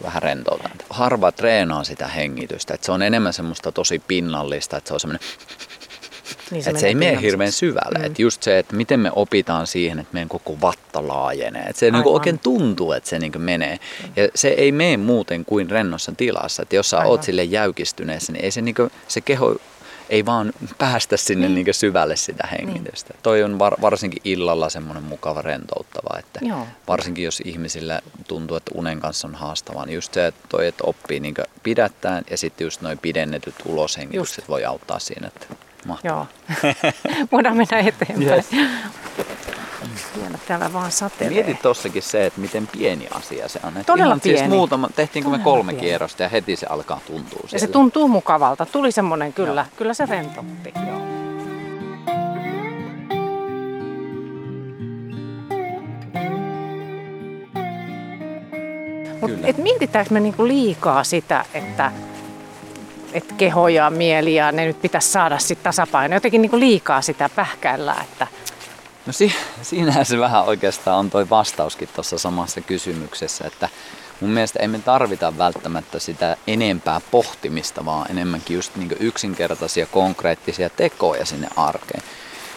vähän 0.04 0.22
rentoutan. 0.24 0.72
Harva 0.90 1.32
treenaa 1.32 1.84
sitä 1.84 2.08
hengitystä, 2.08 2.74
että 2.74 2.86
se 2.86 2.92
on 2.92 3.02
enemmän 3.02 3.34
semmoista 3.34 3.72
tosi 3.72 4.00
pinnallista, 4.00 4.78
että 4.78 4.88
se 4.88 4.94
on 4.94 5.00
semmoinen, 5.00 5.28
Niin 6.52 6.64
että 6.68 6.80
se 6.80 6.88
ei 6.88 6.96
mene 6.96 7.22
hirveän 7.22 7.52
syvälle. 7.52 8.00
Mm. 8.00 8.06
Että 8.06 8.22
just 8.22 8.44
se, 8.44 8.60
että 8.60 8.76
miten 8.76 9.00
me 9.00 9.12
opitaan 9.16 9.68
siihen, 9.68 10.00
että 10.00 10.14
meidän 10.14 10.30
koko 10.30 10.58
vatta 10.62 11.08
laajenee. 11.08 11.64
Että 11.64 11.80
se 11.80 11.86
Aivan. 11.86 12.08
oikein 12.08 12.40
tuntuu, 12.40 12.92
että 12.92 13.10
se 13.10 13.20
niinku 13.20 13.40
menee. 13.40 13.80
Ja 14.16 14.28
se 14.36 14.48
ei 14.48 14.72
mene 14.72 14.98
muuten 14.98 15.46
kuin 15.46 15.70
rennossa 15.70 16.12
tilassa. 16.18 16.62
Että 16.62 16.76
jos 16.76 16.90
sä 16.90 16.98
Aivan. 16.98 17.10
oot 17.12 17.24
sille 17.24 17.44
jäykistyneessä, 17.44 18.34
niin 18.34 18.46
ei 18.46 18.52
se, 18.52 18.62
niinku, 18.62 18.90
se 19.08 19.22
keho 19.22 19.56
ei 20.10 20.26
vaan 20.26 20.54
päästä 20.78 21.18
sinne 21.18 21.48
Niin. 21.48 21.56
niinku 21.56 21.74
syvälle 21.74 22.16
sitä 22.16 22.48
hengitystä. 22.52 23.14
Toi 23.24 23.44
on 23.44 23.60
var, 23.60 23.74
varsinkin 23.82 24.22
illalla 24.26 24.70
semmoinen 24.70 25.04
mukava 25.04 25.42
rentouttava. 25.42 26.20
Että 26.20 26.40
Joo. 26.44 26.68
varsinkin 26.88 27.24
jos 27.26 27.42
ihmisillä 27.46 28.02
tuntuu, 28.28 28.58
että 28.58 28.72
unen 28.76 29.00
kanssa 29.00 29.28
on 29.28 29.36
haastavaa, 29.36 29.86
niin 29.86 29.96
just 29.96 30.14
se, 30.14 30.28
että 30.28 30.48
toi, 30.50 30.68
että 30.68 30.84
oppii 30.88 31.20
niinku 31.20 31.42
pidättään 31.64 32.24
ja 32.30 32.38
sitten 32.38 32.66
just 32.66 32.82
noin 32.82 32.98
pidennetyt 32.98 33.56
uloshengitykset 33.66 34.50
voi 34.50 34.66
auttaa 34.66 35.00
siinä. 35.00 35.28
Että 35.28 35.46
mahtavaa. 35.86 36.28
Joo. 36.64 36.72
Voidaan 37.32 37.58
mennä 37.58 37.80
eteenpäin. 37.88 38.24
Yes. 38.24 38.46
Täällä 40.48 40.74
vaan 40.74 40.92
satelee. 40.92 41.34
Mieti 41.34 41.54
tossakin 41.54 42.02
se, 42.02 42.26
että 42.26 42.42
miten 42.42 42.68
pieni 42.68 43.08
asia 43.12 43.48
se 43.50 43.60
on. 43.64 43.74
Todella 43.86 44.06
ihan 44.08 44.20
Siis 44.24 44.40
pieni. 44.40 44.56
muutama, 44.56 44.90
tehtiinkö 44.96 45.30
me 45.30 45.38
Todella 45.38 45.44
kolme 45.56 45.72
pieni. 45.72 45.88
kierrosta 45.88 46.24
ja 46.24 46.30
heti 46.30 46.56
se 46.56 46.66
alkaa 46.70 47.00
tuntua 47.08 47.40
Ja 47.52 47.60
se 47.60 47.68
tuntuu 47.68 48.08
mukavalta. 48.08 48.66
Tuli 48.66 48.92
semmoinen 48.92 49.34
kyllä, 49.34 49.66
kyllä 49.78 49.94
se 49.94 50.06
rentoutti. 50.06 50.74
Joo. 50.88 51.00
Mut 59.22 59.32
Kyllä. 59.32 59.48
et 59.48 59.58
mietitäänkö 59.58 60.14
me 60.14 60.20
niinku 60.20 60.48
liikaa 60.48 61.04
sitä, 61.04 61.46
että 61.54 61.92
että 63.14 63.34
keho 63.38 63.68
ja 63.68 63.90
mieli 63.90 64.36
ja 64.36 64.52
ne 64.52 64.66
nyt 64.66 64.82
pitäisi 64.82 65.08
saada 65.12 65.38
sitten 65.40 65.64
tasapaino. 65.64 66.16
Jotenkin 66.16 66.42
niin 66.42 66.50
kuin 66.50 66.60
liikaa 66.60 67.02
sitä 67.02 67.30
pähkäillä, 67.36 67.96
että 68.02 68.28
No 69.06 69.14
si- 69.14 69.36
siinähän 69.62 70.06
se 70.06 70.20
vähän 70.20 70.44
oikeastaan 70.44 71.00
on 71.00 71.10
toi 71.10 71.30
vastauskin 71.30 71.90
tuossa 71.96 72.18
samassa 72.18 72.62
kysymyksessä, 72.62 73.48
että 73.48 73.70
mun 74.22 74.32
mielestä 74.32 74.60
emme 74.60 74.80
tarvita 74.80 75.38
välttämättä 75.38 76.00
sitä 76.00 76.38
enempää 76.48 77.02
pohtimista, 77.12 77.86
vaan 77.86 78.12
enemmänkin 78.12 78.56
just 78.56 78.76
niin 78.76 78.98
yksinkertaisia 79.00 79.86
konkreettisia 79.86 80.70
tekoja 80.70 81.26
sinne 81.26 81.48
arkeen. 81.56 82.04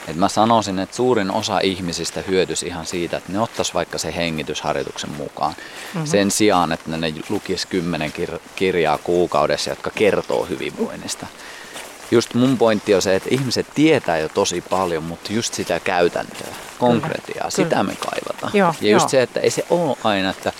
Et 0.08 0.16
mä 0.16 0.28
sanoisin, 0.28 0.78
että 0.78 0.96
suurin 0.96 1.30
osa 1.30 1.60
ihmisistä 1.60 2.22
hyötyisi 2.28 2.66
ihan 2.66 2.86
siitä, 2.86 3.16
että 3.16 3.32
ne 3.32 3.40
ottaisi 3.40 3.74
vaikka 3.74 3.98
se 3.98 4.14
hengitysharjoituksen 4.14 5.10
mukaan. 5.10 5.52
Mm-hmm. 5.58 6.06
Sen 6.06 6.30
sijaan, 6.30 6.72
että 6.72 6.96
ne 6.96 7.14
lukis 7.28 7.66
kymmenen 7.66 8.12
kir- 8.12 8.40
kirjaa 8.56 8.98
kuukaudessa, 8.98 9.70
jotka 9.70 9.90
kertoo 9.90 10.44
hyvinvoinnista. 10.44 11.26
Just 12.10 12.34
mun 12.34 12.58
pointti 12.58 12.94
on 12.94 13.02
se, 13.02 13.16
että 13.16 13.28
ihmiset 13.32 13.66
tietää 13.74 14.18
jo 14.18 14.28
tosi 14.28 14.60
paljon, 14.60 15.02
mutta 15.02 15.32
just 15.32 15.54
sitä 15.54 15.80
käytäntöä, 15.80 16.54
konkretiaa, 16.78 17.34
Kyllä. 17.34 17.50
sitä 17.50 17.82
me 17.82 17.96
kaivataan. 17.96 18.52
Joo, 18.54 18.74
ja 18.80 18.90
just 18.90 19.02
joo. 19.02 19.08
se, 19.08 19.22
että 19.22 19.40
ei 19.40 19.50
se 19.50 19.66
ole 19.70 19.96
aina, 20.04 20.30
että 20.30 20.52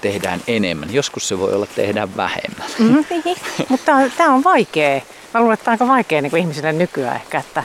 tehdään 0.00 0.40
enemmän. 0.46 0.94
Joskus 0.94 1.28
se 1.28 1.38
voi 1.38 1.52
olla, 1.52 1.64
että 1.64 1.76
tehdään 1.76 2.16
vähemmän. 2.16 2.66
Mm-hmm. 2.78 3.34
Mutta 3.68 3.92
tämä 4.16 4.34
on 4.34 4.44
vaikea. 4.44 5.00
Mä 5.34 5.40
luulen, 5.40 5.54
että 5.54 5.64
tämä 5.64 5.72
on 5.72 5.80
aika 5.80 5.88
vaikea 5.88 6.22
niin 6.22 6.30
kuin 6.30 6.40
ihmisille 6.40 6.72
nykyään 6.72 7.16
ehkä, 7.16 7.38
että, 7.38 7.64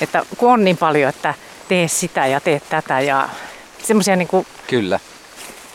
että 0.00 0.24
kun 0.36 0.52
on 0.52 0.64
niin 0.64 0.76
paljon, 0.76 1.08
että 1.08 1.34
tee 1.68 1.88
sitä 1.88 2.26
ja 2.26 2.40
tee 2.40 2.62
tätä 2.70 3.00
ja 3.00 3.28
semmoisia 3.82 4.16
niin 4.16 4.28
Kyllä. 4.66 5.00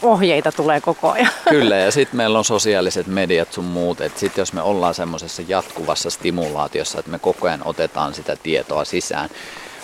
Ohjeita 0.03 0.51
tulee 0.51 0.81
koko 0.81 1.11
ajan. 1.11 1.29
Kyllä, 1.49 1.75
ja 1.75 1.91
sitten 1.91 2.17
meillä 2.17 2.37
on 2.37 2.45
sosiaaliset 2.45 3.07
mediat 3.07 3.53
sun 3.53 3.65
muut. 3.65 3.97
Sitten 4.15 4.41
jos 4.41 4.53
me 4.53 4.61
ollaan 4.61 4.93
semmoisessa 4.93 5.41
jatkuvassa 5.47 6.09
stimulaatiossa, 6.09 6.99
että 6.99 7.11
me 7.11 7.19
koko 7.19 7.47
ajan 7.47 7.61
otetaan 7.65 8.13
sitä 8.13 8.35
tietoa 8.43 8.85
sisään, 8.85 9.29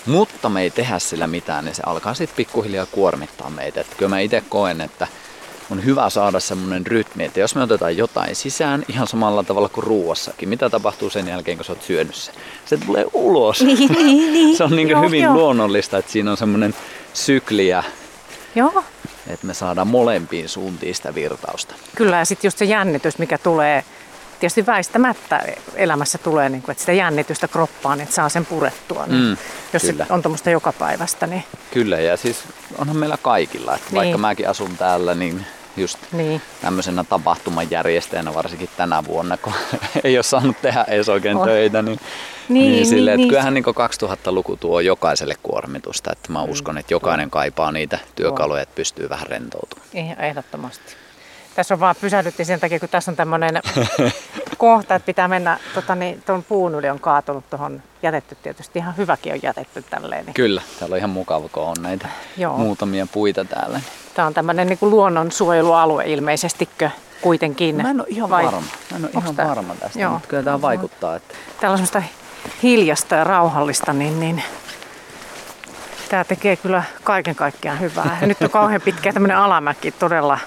mutta 0.06 0.50
me 0.50 0.62
ei 0.62 0.70
tehdä 0.70 1.00
sillä 1.00 1.28
mitään, 1.28 1.66
niin 1.66 1.76
se 1.76 1.84
alkaa 1.86 2.14
sitten 2.14 2.36
pikkuhiljaa 2.36 2.86
kuormittaa 2.86 3.50
meitä. 3.50 3.82
Et 3.82 3.96
kyllä 3.98 4.10
mä 4.10 4.20
itse 4.20 4.44
koen, 4.50 4.82
että 4.82 5.08
on 5.72 5.86
hyvä 5.86 6.10
saada 6.10 6.40
semmoinen 6.40 6.88
rytmi, 6.88 7.26
että 7.26 7.40
jos 7.40 7.56
me 7.56 7.64
otetaan 7.64 7.98
jotain 7.98 8.36
sisään 8.36 8.86
ihan 8.88 9.08
samalla 9.08 9.44
tavalla 9.44 9.70
kuin 9.70 9.84
ruuassakin, 9.84 10.50
mitä 10.50 10.70
tapahtuu 10.70 11.10
sen 11.10 11.28
jälkeen, 11.28 11.58
kun 11.58 11.66
sä 11.66 11.72
oot 11.72 11.82
syönyt 11.82 12.16
se? 12.16 12.32
Se 12.66 12.78
tulee 12.78 13.06
ulos. 13.14 13.62
Niin, 13.62 13.94
niin, 13.94 14.34
niin. 14.34 14.56
se 14.58 14.64
on 14.64 14.76
niin 14.76 14.90
Joo, 14.90 15.02
hyvin 15.02 15.24
joo. 15.24 15.34
luonnollista, 15.34 15.98
että 15.98 16.12
siinä 16.12 16.32
on 16.32 16.38
semmoinen 16.38 16.76
sykli 17.14 17.68
ja 17.68 17.84
Joo, 18.56 18.84
että 19.33 19.48
me 19.48 19.53
saadaan 19.53 19.88
molempiin 19.88 20.50
suuntiin 20.50 20.95
sitä 20.95 21.15
virtausta. 21.15 21.75
kyllä. 21.95 22.17
Ja 22.17 22.25
sitten 22.25 22.48
just 22.48 22.57
se 22.57 22.65
jännitys, 22.65 23.17
mikä 23.17 23.38
tulee, 23.38 23.83
tietysti 24.39 24.65
väistämättä 24.65 25.41
elämässä 25.75 26.17
tulee, 26.17 26.50
niin 26.50 26.62
kuin, 26.62 26.71
että 26.71 26.79
sitä 26.81 26.91
jännitystä 26.93 27.48
kroppaan, 27.48 28.01
että 28.01 28.15
saa 28.15 28.29
sen 28.29 28.45
purettua. 28.45 29.05
Niin 29.07 29.24
Mm, 29.24 29.38
jos 29.74 29.81
se 29.81 29.91
kyllä. 29.91 30.05
on 30.09 30.21
tuommoista 30.21 30.50
joka 30.50 30.74
päivästä, 30.74 31.27
niin, 31.27 31.43
Kyllä, 31.74 32.00
ja 32.00 32.17
siis 32.17 32.38
onhan 32.77 32.98
meillä 32.98 33.17
kaikilla, 33.21 33.75
että 33.75 33.88
vaikka 33.95 34.12
Niin. 34.12 34.21
mäkin 34.21 34.50
asun 34.50 34.77
täällä, 34.77 35.15
niin 35.15 35.45
just 35.79 35.98
niin. 36.12 36.41
tämmöisenä 36.62 37.03
tapahtuman 37.03 37.71
järjestäjänä 37.71 38.33
varsinkin 38.33 38.69
tänä 38.77 39.03
vuonna, 39.07 39.38
kun 39.38 39.53
ei 40.03 40.17
ole 40.17 40.24
saanut 40.24 40.62
tehdä 40.62 40.86
edes 40.88 41.09
oikein 41.09 41.38
On. 41.38 41.48
töitä, 41.48 41.81
niin, 41.81 42.00
Niin, 42.50 42.71
niin, 42.71 42.86
silleen, 42.86 43.05
niin, 43.05 43.09
että 43.09 43.17
niin. 43.17 43.29
kyllähän 43.29 43.53
niin 43.53 43.65
2000-luku 43.65 44.57
tuo 44.57 44.79
jokaiselle 44.79 45.36
kuormitusta, 45.43 46.12
että 46.12 46.33
mä 46.33 46.41
uskon, 46.41 46.77
että 46.77 46.93
jokainen 46.93 47.29
kaipaa 47.29 47.71
niitä 47.71 48.00
työkaluja, 48.15 48.62
että 48.62 48.75
pystyy 48.75 49.09
vähän 49.09 49.27
rentoutumaan. 49.27 49.89
Ehdottomasti. 50.19 50.95
Tässä 51.55 51.74
on 51.74 51.79
vaan 51.79 51.95
pysähdyttiin 52.01 52.45
sen 52.45 52.59
takia, 52.59 52.79
kun 52.79 52.89
tässä 52.89 53.12
on 53.12 53.15
tämmöinen 53.15 53.53
kohta, 54.60 54.96
että 54.96 55.06
pitää 55.06 55.28
mennä, 55.28 55.58
tota, 55.74 55.96
niin, 55.96 56.24
tuon 56.25 56.44
puun 56.44 56.75
yli 56.75 56.89
on 56.89 57.00
kaatunut 57.00 57.50
tuohon, 57.50 57.84
jätetty 58.04 58.38
tietysti, 58.44 58.80
ihan 58.80 58.98
hyväkin 58.98 59.34
on 59.34 59.39
jätetty 59.44 59.82
tälleen. 59.89 60.25
Niin. 60.25 60.34
Kyllä, 60.34 60.62
täällä 60.80 60.94
on 60.94 60.98
ihan 60.98 61.10
mukava, 61.10 61.50
kun 61.50 61.63
on 61.63 61.75
näitä 61.82 62.08
Joo. 62.38 62.58
muutamia 62.58 63.08
puita 63.12 63.46
täällä. 63.46 63.82
Tämä 64.13 64.25
on 64.28 64.34
tämmöinen 64.34 64.68
niin 64.68 64.78
kuin 64.78 64.89
luonnonsuojelualue 64.89 66.04
ilmeisestikö 66.06 66.89
kuitenkin. 67.22 67.75
Mä 67.75 67.89
en 67.89 68.00
ole 68.01 68.08
ihan 68.10 68.30
Vai- 68.30 68.46
varma, 68.46 68.62
mä 68.92 68.98
en 68.98 69.04
ole 69.04 69.12
Onks 69.13 69.24
ihan 69.25 69.36
tää- 69.36 69.48
varma 69.48 69.75
tästä, 69.75 70.00
Joo. 70.00 70.12
mutta 70.12 70.28
kyllä 70.28 70.44
tämä 70.44 70.62
vaikuttaa, 70.62 71.16
että 71.16 71.34
Täällä 71.60 71.74
on 71.74 71.88
semmoista 71.88 72.04
hiljasta 72.63 73.16
ja 73.16 73.24
rauhallista, 73.24 73.94
niin, 73.94 74.20
niin 74.20 74.44
tämä 76.10 76.24
tekee 76.24 76.56
kyllä 76.56 76.84
kaiken 77.04 77.36
kaikkiaan 77.36 77.80
hyvää. 77.80 78.18
Ja 78.22 78.28
nyt 78.28 78.42
on 78.42 78.50
kauhean 78.50 78.82
pitkä 78.82 79.13
tämmöinen 79.13 79.38
alamäki, 79.38 79.92
todella 79.92 80.39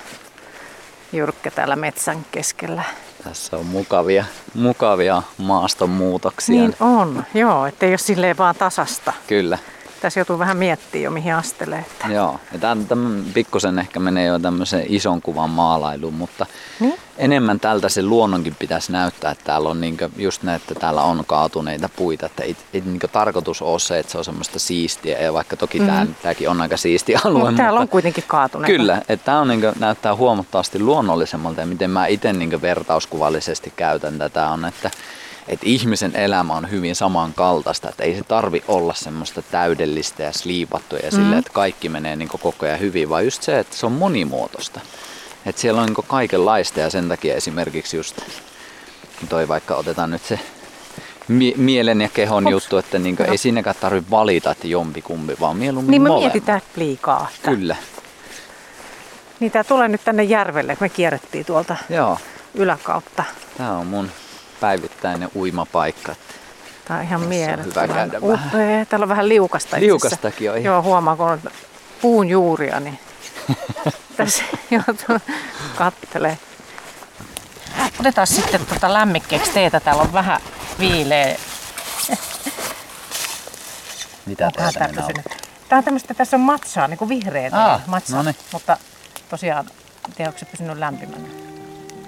jyrkkä 1.12 1.50
täällä 1.50 1.76
metsän 1.76 2.26
keskellä. 2.30 2.82
Tässä 3.24 3.56
on 3.56 3.66
mukavia, 3.66 4.24
mukavia 4.54 5.22
maastonmuutoksia. 5.38 6.54
Niin 6.54 6.76
on, 6.80 7.24
joo, 7.34 7.66
ettei 7.66 7.90
ole 7.90 7.98
silleen 7.98 8.38
vaan 8.38 8.54
tasasta. 8.54 9.12
Kyllä. 9.26 9.58
Tässä 10.02 10.20
joutuu 10.20 10.38
vähän 10.38 10.56
miettimään 10.56 11.02
jo 11.02 11.10
mihin 11.10 11.34
astelee. 11.34 11.78
Että. 11.78 12.08
Joo, 12.08 12.40
ja 12.52 12.58
tämän, 12.58 12.86
tämän 12.86 13.24
pikkusen 13.34 13.78
ehkä 13.78 14.00
menee 14.00 14.26
jo 14.26 14.38
tämmöiseen 14.38 14.86
ison 14.88 15.22
kuvan 15.22 15.50
maalailuun, 15.50 16.14
mutta 16.14 16.46
Niin? 16.80 16.94
enemmän 17.18 17.60
tältä 17.60 17.88
se 17.88 18.02
luonnonkin 18.02 18.56
pitäisi 18.58 18.92
näyttää, 18.92 19.30
että 19.30 19.44
täällä 19.44 19.68
on 19.68 19.80
niinkö, 19.80 20.10
just 20.16 20.42
näin, 20.42 20.56
että 20.56 20.74
täällä 20.74 21.02
on 21.02 21.24
kaatuneita 21.26 21.88
puita, 21.96 22.26
että 22.26 22.42
ei, 22.42 22.56
ei 22.74 22.80
niinkö 22.80 23.08
tarkoitus 23.08 23.62
ole 23.62 23.78
se, 23.78 23.98
että 23.98 24.12
se 24.12 24.18
on 24.18 24.24
semmoista 24.24 24.58
siistiä, 24.58 25.18
ja 25.18 25.32
vaikka 25.32 25.56
toki 25.56 25.80
mm-hmm. 25.80 26.14
tämäkin 26.22 26.48
on 26.48 26.60
aika 26.60 26.76
siisti 26.76 27.14
alue, 27.16 27.32
Mutta 27.32 27.50
mutta 27.50 27.62
täällä 27.62 27.80
on 27.80 27.88
kuitenkin 27.88 28.24
kaatuneita. 28.26 28.76
Kyllä, 28.76 29.02
että 29.08 29.24
tämä 29.24 29.40
on 29.40 29.48
niinkö, 29.48 29.72
näyttää 29.78 30.16
huomattavasti 30.16 30.78
luonnollisemmalta 30.78 31.60
ja 31.60 31.66
miten 31.66 31.90
mä 31.90 32.06
itse 32.06 32.32
niinkö 32.32 32.60
vertauskuvallisesti 32.60 33.72
käytän 33.76 34.18
tätä 34.18 34.48
on, 34.48 34.64
että 34.64 34.90
että 35.48 35.66
ihmisen 35.66 36.16
elämä 36.16 36.54
on 36.54 36.70
hyvin 36.70 36.94
samankaltaista, 36.96 37.88
että 37.88 38.02
ei 38.04 38.14
se 38.16 38.22
tarvi 38.24 38.64
olla 38.68 38.94
semmoista 38.94 39.42
täydellistä 39.42 40.22
ja 40.22 40.32
sliipattua 40.32 40.98
ja 40.98 41.10
silleen, 41.10 41.38
että 41.38 41.52
kaikki 41.52 41.88
menee 41.88 42.16
niin 42.16 42.28
koko 42.28 42.54
ajan 42.66 42.80
hyvin, 42.80 43.08
vaan 43.08 43.24
just 43.24 43.42
se, 43.42 43.58
että 43.58 43.76
se 43.76 43.86
on 43.86 43.92
monimuotoista. 43.92 44.80
Että 45.46 45.60
siellä 45.60 45.80
on 45.80 45.86
niin 45.86 46.06
kaikenlaista 46.08 46.80
ja 46.80 46.90
sen 46.90 47.08
takia 47.08 47.34
esimerkiksi 47.34 47.96
just 47.96 48.20
toi 49.28 49.48
vaikka 49.48 49.74
otetaan 49.76 50.10
nyt 50.10 50.22
se 50.24 50.40
mie- 51.28 51.54
mielen 51.56 52.00
ja 52.00 52.08
kehon 52.08 52.44
Ups. 52.46 52.50
juttu, 52.52 52.76
että 52.78 52.98
niin 52.98 53.16
ei 53.30 53.38
siinäkään 53.38 53.76
tarvitse 53.80 54.10
valita, 54.10 54.50
että 54.50 54.66
jompi 54.66 55.02
kumpi, 55.02 55.36
vaan 55.40 55.56
mieluummin 55.56 55.90
Niin 55.90 56.02
me 56.02 56.08
molemmat. 56.08 56.32
mietitään 56.34 56.60
liikaa. 56.76 57.28
Että. 57.36 57.50
Kyllä, 57.50 57.76
Niin 59.40 59.52
tää 59.52 59.64
tulee 59.64 59.88
nyt 59.88 60.04
tänne 60.04 60.22
järvelle, 60.22 60.76
me 60.80 60.88
kierrettiin 60.88 61.44
tuolta 61.46 61.76
joo. 61.88 62.18
yläkautta. 62.54 63.24
Tämä 63.58 63.78
on 63.78 63.86
mun 63.86 64.10
päivittäinen 64.62 65.28
uimapaikka. 65.36 66.14
Tää 66.88 66.96
on 66.96 67.02
ihan 67.02 67.20
mielettömän 67.20 67.88
hyvä 67.88 67.94
käydä 67.94 68.20
vähän. 68.20 68.46
upea. 68.46 68.86
Täällä 68.86 69.04
on 69.04 69.08
vähän 69.08 69.28
liukasta 69.28 69.76
itse 69.76 69.86
asiassa. 69.86 70.06
Liukastakin 70.06 70.50
on 70.50 70.58
ihan. 70.58 70.72
Joo, 70.72 70.82
huomaa, 70.82 71.16
kun 71.16 71.26
on 71.26 71.40
puun 72.02 72.28
juuria, 72.28 72.80
niin 72.80 72.98
tässä 74.16 74.44
joutuu 74.70 75.32
kattelee. 75.76 76.38
Otetaan 78.00 78.26
sitten 78.26 78.66
tuota 78.66 78.92
lämmikkeeksi 78.92 79.50
teetä. 79.50 79.80
Täällä 79.80 80.02
on 80.02 80.12
vähän 80.12 80.40
viileä. 80.78 81.36
Mitä 84.26 84.50
enää 84.58 84.70
on? 85.06 85.22
Tää 85.68 85.78
on 85.78 85.84
tämmöistä, 85.84 86.14
tässä 86.14 86.36
on 86.36 86.40
matsaa, 86.40 86.88
niin 86.88 86.98
kuin 86.98 87.08
vihreä 87.08 87.50
tee, 87.50 87.58
Aa, 87.58 87.80
matcha. 87.86 88.16
noniin. 88.16 88.36
Mutta 88.52 88.76
tosiaan, 89.28 89.66
en 90.08 90.14
tiedä, 90.16 90.28
onko 90.28 90.38
se 90.38 90.44
pysynyt 90.44 90.78
lämpimänä. 90.78 91.28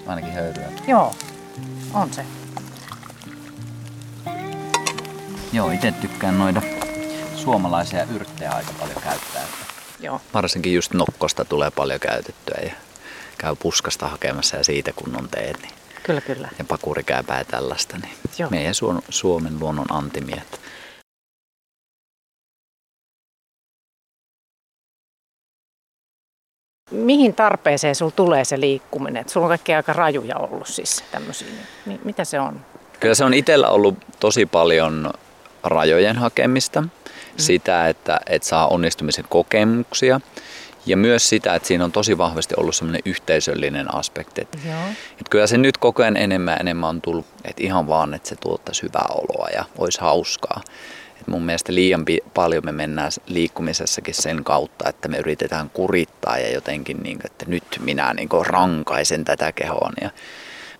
Ainakin 0.07 0.33
höyryä. 0.33 0.67
Joo, 0.87 1.15
on 1.95 2.13
se. 2.13 2.25
Joo, 5.55 5.71
itse 5.71 5.93
tykkään 5.93 6.39
noita 6.39 6.63
suomalaisia 7.37 8.07
yrttejä 8.15 8.51
aika 8.51 8.71
paljon 8.81 9.03
käyttää. 9.03 9.43
Että 9.43 9.65
Joo. 10.01 10.21
varsinkin 10.35 10.75
just 10.75 10.93
nokkosta 10.95 11.45
tulee 11.45 11.71
paljon 11.71 12.01
käytettyä 12.01 12.59
ja 12.65 12.73
käy 13.39 13.57
puskasta 13.63 14.09
hakemassa 14.09 14.57
ja 14.57 14.65
siitä 14.65 14.93
kunnon 14.97 15.29
teet. 15.29 15.63
Niin, 15.63 15.73
Kyllä, 16.03 16.21
kyllä. 16.21 16.49
ja 16.59 16.65
pakurikääpää 16.65 17.39
ja 17.39 17.45
tällaista. 17.45 17.99
Niin 17.99 18.13
Joo. 18.39 18.51
meidän 18.51 18.75
Suomen 19.09 19.61
luonnon 19.61 19.93
antimiet. 19.93 20.61
Mihin 26.91 27.35
tarpeeseen 27.35 27.95
sulla 27.95 28.13
tulee 28.17 28.45
se 28.45 28.61
liikkuminen? 28.61 29.21
Et 29.21 29.29
sulla 29.29 29.47
on 29.47 29.51
kaikki 29.51 29.75
aika 29.75 29.93
rajuja 29.93 30.37
ollut 30.37 30.67
siis 30.67 31.05
tämmöisiä. 31.11 31.49
Mi- 31.87 32.01
mitä 32.05 32.25
se 32.25 32.41
on? 32.41 32.61
Kyllä 33.01 33.15
se 33.15 33.25
on 33.25 33.35
itsellä 33.35 33.69
ollut 33.69 33.99
tosi 34.21 34.47
paljon 34.47 35.15
rajojen 35.65 36.17
hakemista, 36.17 36.81
mm. 36.81 36.91
sitä, 37.37 37.89
että, 37.89 38.21
että 38.27 38.49
saa 38.49 38.69
onnistumisen 38.69 39.25
kokemuksia 39.29 40.21
ja 40.87 40.97
myös 40.97 41.29
sitä, 41.29 41.55
että 41.55 41.69
siinä 41.69 41.85
on 41.85 41.93
tosi 41.93 42.19
vahvasti 42.19 42.55
ollut 42.57 42.75
semmoinen 42.75 43.03
yhteisöllinen 43.05 43.95
aspekti. 43.95 44.41
Että, 44.41 44.59
Joo. 44.67 44.81
että 45.11 45.31
kyllä 45.31 45.47
se 45.47 45.59
nyt 45.59 45.79
koko 45.79 46.03
ajan 46.03 46.17
enemmän 46.17 46.53
ja 46.53 46.61
enemmän 46.61 46.89
on 46.89 47.01
tullut, 47.01 47.27
että 47.45 47.63
ihan 47.63 47.89
vaan, 47.89 48.15
että 48.15 48.29
se 48.29 48.37
tuottaisi 48.37 48.83
hyvää 48.83 49.07
oloa 49.11 49.49
ja 49.49 49.65
olisi 49.79 50.01
hauskaa. 50.01 50.61
Et 51.21 51.27
mun 51.27 51.43
mielestä 51.43 51.75
liian 51.75 52.05
paljon 52.35 52.65
me 52.65 52.73
mennään 52.73 53.11
liikkumisessakin 53.27 54.15
sen 54.15 54.45
kautta, 54.45 54.89
että 54.89 55.09
me 55.09 55.17
yritetään 55.19 55.71
kurittaa 55.71 56.39
ja 56.39 56.53
jotenkin, 56.53 57.03
niin 57.03 57.19
että 57.25 57.45
nyt 57.49 57.65
minä 57.81 58.15
niin 58.15 58.29
rankaisen 58.47 59.25
tätä 59.25 59.53
kehoa. 59.53 59.91
Ja 60.01 60.11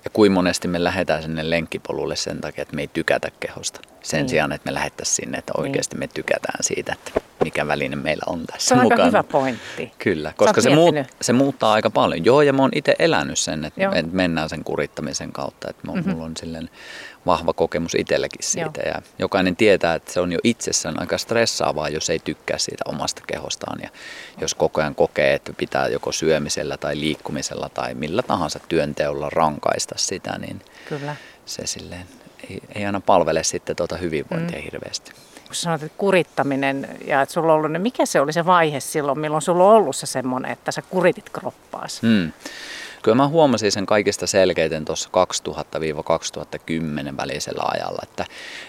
Ja 0.05 0.11
kuin 0.13 0.33
monesti 0.33 0.69
me 0.69 0.85
lähdetään 0.85 1.23
sinne 1.23 1.51
lenkkipolulle 1.51 2.17
sen 2.17 2.41
takia, 2.41 2.63
että 2.63 2.77
me 2.77 2.83
ei 2.83 2.91
tykätä 2.93 3.31
kehosta. 3.41 3.81
Sen 4.03 4.19
niin. 4.19 4.29
sijaan, 4.29 4.53
että 4.53 4.71
me 4.71 4.75
lähettäisiin 4.75 5.17
sinne, 5.17 5.39
että 5.39 5.53
oikeasti 5.57 5.95
niin. 5.95 6.01
me 6.01 6.09
tykätään 6.15 6.59
siitä, 6.61 6.93
että 6.93 7.21
mikä 7.45 7.67
väline 7.67 7.97
meillä 7.97 8.23
on 8.27 8.45
tässä 8.47 8.69
Se 8.69 8.75
on 8.75 8.81
mukana. 8.83 9.03
aika 9.03 9.07
hyvä 9.07 9.23
pointti. 9.23 9.93
Kyllä, 9.99 10.33
koska 10.37 10.61
se, 10.61 10.75
muut, 10.75 10.95
se 11.21 11.33
muuttaa 11.33 11.73
aika 11.73 11.91
paljon. 11.91 12.25
Joo, 12.25 12.43
ja 12.43 12.53
mä 12.53 12.63
oon 12.63 12.71
itse 12.75 12.95
elänyt 12.99 13.39
sen, 13.39 13.65
että 13.65 13.83
Joo. 13.83 13.93
mennään 14.13 14.49
sen 14.49 14.65
kurittamisen 14.65 15.33
kautta. 15.33 15.71
Että 15.71 15.83
Mhm. 15.87 15.97
mm-hmm. 15.97 16.13
mulla 16.13 16.25
on 16.25 16.37
silleen 16.37 16.71
vahva 17.27 17.53
kokemus 17.53 17.95
itselläkin 17.95 18.43
siitä. 18.43 18.81
Joo. 18.85 18.95
Ja 18.95 19.03
jokainen 19.19 19.57
tietää, 19.57 19.95
että 19.95 20.13
se 20.13 20.21
on 20.21 20.33
jo 20.33 20.39
itsessään 20.45 21.01
aika 21.01 21.19
stressaavaa, 21.19 21.89
jos 21.89 22.11
ei 22.11 22.19
tykkää 22.19 22.59
siitä 22.59 22.85
omasta 22.87 23.23
kehostaan. 23.27 23.79
Ja 23.83 23.89
jos 24.41 24.55
koko 24.55 24.81
ajan 24.81 24.95
kokee, 24.95 25.35
että 25.35 25.53
pitää 25.53 25.89
joko 25.89 26.13
syömisellä 26.13 26.77
tai 26.77 27.01
liikkumisella 27.01 27.69
tai 27.69 27.95
millä 27.95 28.23
tahansa 28.23 28.61
työnteolla 28.69 29.31
rankaista 29.31 29.95
sitä, 29.99 30.39
niin 30.39 30.61
Kyllä. 30.89 31.17
se 31.47 31.67
silleen 31.67 32.07
ei, 32.51 32.61
ei 32.75 32.87
aina 32.87 33.01
palvele 33.01 33.45
sitten 33.45 33.77
tuota 33.77 33.97
hyvinvointia 33.97 34.59
mm. 34.59 34.65
hirveästi. 34.65 35.13
Kun 35.55 35.59
sanoit, 35.61 35.83
että 35.83 35.99
kurittaminen 35.99 36.89
ja 37.07 37.23
että 37.23 37.33
sulla 37.33 37.53
on 37.53 37.59
ollut, 37.59 37.73
niin 37.73 37.83
mikä 37.83 38.07
se 38.07 38.21
oli 38.21 38.33
se 38.33 38.47
vaihe 38.47 38.81
silloin, 38.81 39.19
milloin 39.19 39.43
sulla 39.43 39.65
on 39.65 39.77
ollut 39.77 39.97
se 39.97 40.07
semmoinen, 40.07 40.51
että 40.51 40.73
sä 40.73 40.83
kuritit 40.83 41.31
kroppaas? 41.31 42.03
Hmm. 42.03 42.33
Kyllä 43.05 43.15
mä 43.15 43.29
huomasin 43.29 43.73
sen 43.73 43.87
kaikista 43.87 44.27
selkeiten 44.27 44.85
tuossa 44.85 45.09
2000-2010 47.13 47.17
välisellä 47.17 47.63
ajalla, 47.67 47.99
että, 48.03 48.25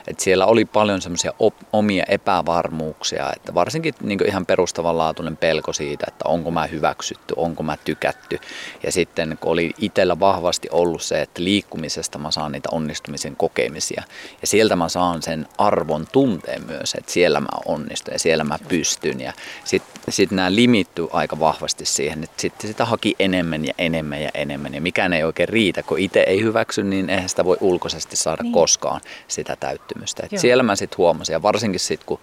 että 0.07 0.23
siellä 0.23 0.45
oli 0.45 0.65
paljon 0.65 1.01
semmoisia 1.01 1.33
omia 1.73 2.03
epävarmuuksia, 2.07 3.31
että 3.35 3.53
varsinkin 3.53 3.93
niin 4.01 4.27
ihan 4.27 4.45
perustavanlaatuinen 4.45 5.37
pelko 5.37 5.73
siitä, 5.73 6.05
että 6.07 6.25
onko 6.27 6.51
mä 6.51 6.65
hyväksytty, 6.65 7.33
onko 7.37 7.63
mä 7.63 7.77
tykätty. 7.77 8.39
Ja 8.83 8.91
sitten 8.91 9.37
kun 9.41 9.51
oli 9.51 9.71
itsellä 9.77 10.19
vahvasti 10.19 10.67
ollut 10.71 11.01
se, 11.01 11.21
että 11.21 11.43
liikkumisesta 11.43 12.17
mä 12.17 12.31
saan 12.31 12.51
niitä 12.51 12.69
onnistumisen 12.71 13.35
kokemisia. 13.35 14.03
Ja 14.41 14.47
sieltä 14.47 14.75
mä 14.75 14.89
saan 14.89 15.21
sen 15.21 15.47
arvon 15.57 16.05
tunteen 16.11 16.65
myös, 16.65 16.95
että 16.95 17.11
siellä 17.11 17.39
mä 17.39 17.47
onnistun 17.65 18.13
ja 18.13 18.19
siellä 18.19 18.43
mä 18.43 18.59
pystyn. 18.67 19.21
Ja 19.21 19.33
sitten 19.63 19.94
sit 20.11 20.31
nämä 20.31 20.55
limittyy 20.55 21.07
aika 21.11 21.39
vahvasti 21.39 21.85
siihen, 21.85 22.23
että 22.23 22.41
sitten 22.41 22.67
sitä 22.67 22.85
haki 22.85 23.15
enemmän 23.19 23.65
ja 23.65 23.73
enemmän 23.77 24.21
ja 24.21 24.29
enemmän. 24.33 24.73
Ja 24.73 24.81
mikään 24.81 25.13
ei 25.13 25.23
oikein 25.23 25.49
riitä, 25.49 25.83
kun 25.83 25.99
itse 25.99 26.19
ei 26.19 26.41
hyväksy, 26.41 26.83
niin 26.83 27.09
eihän 27.09 27.29
sitä 27.29 27.45
voi 27.45 27.57
ulkoisesti 27.61 28.15
saada 28.15 28.43
niin. 28.43 28.53
koskaan 28.53 29.01
sitä 29.27 29.55
täyttymystä. 29.55 30.23
Et 30.31 30.39
siellä 30.39 30.63
mä 30.63 30.75
sitten 30.75 30.97
huomasin, 30.97 31.33
ja 31.33 31.41
varsinkin 31.41 31.79
sitten 31.79 32.05
kun 32.05 32.19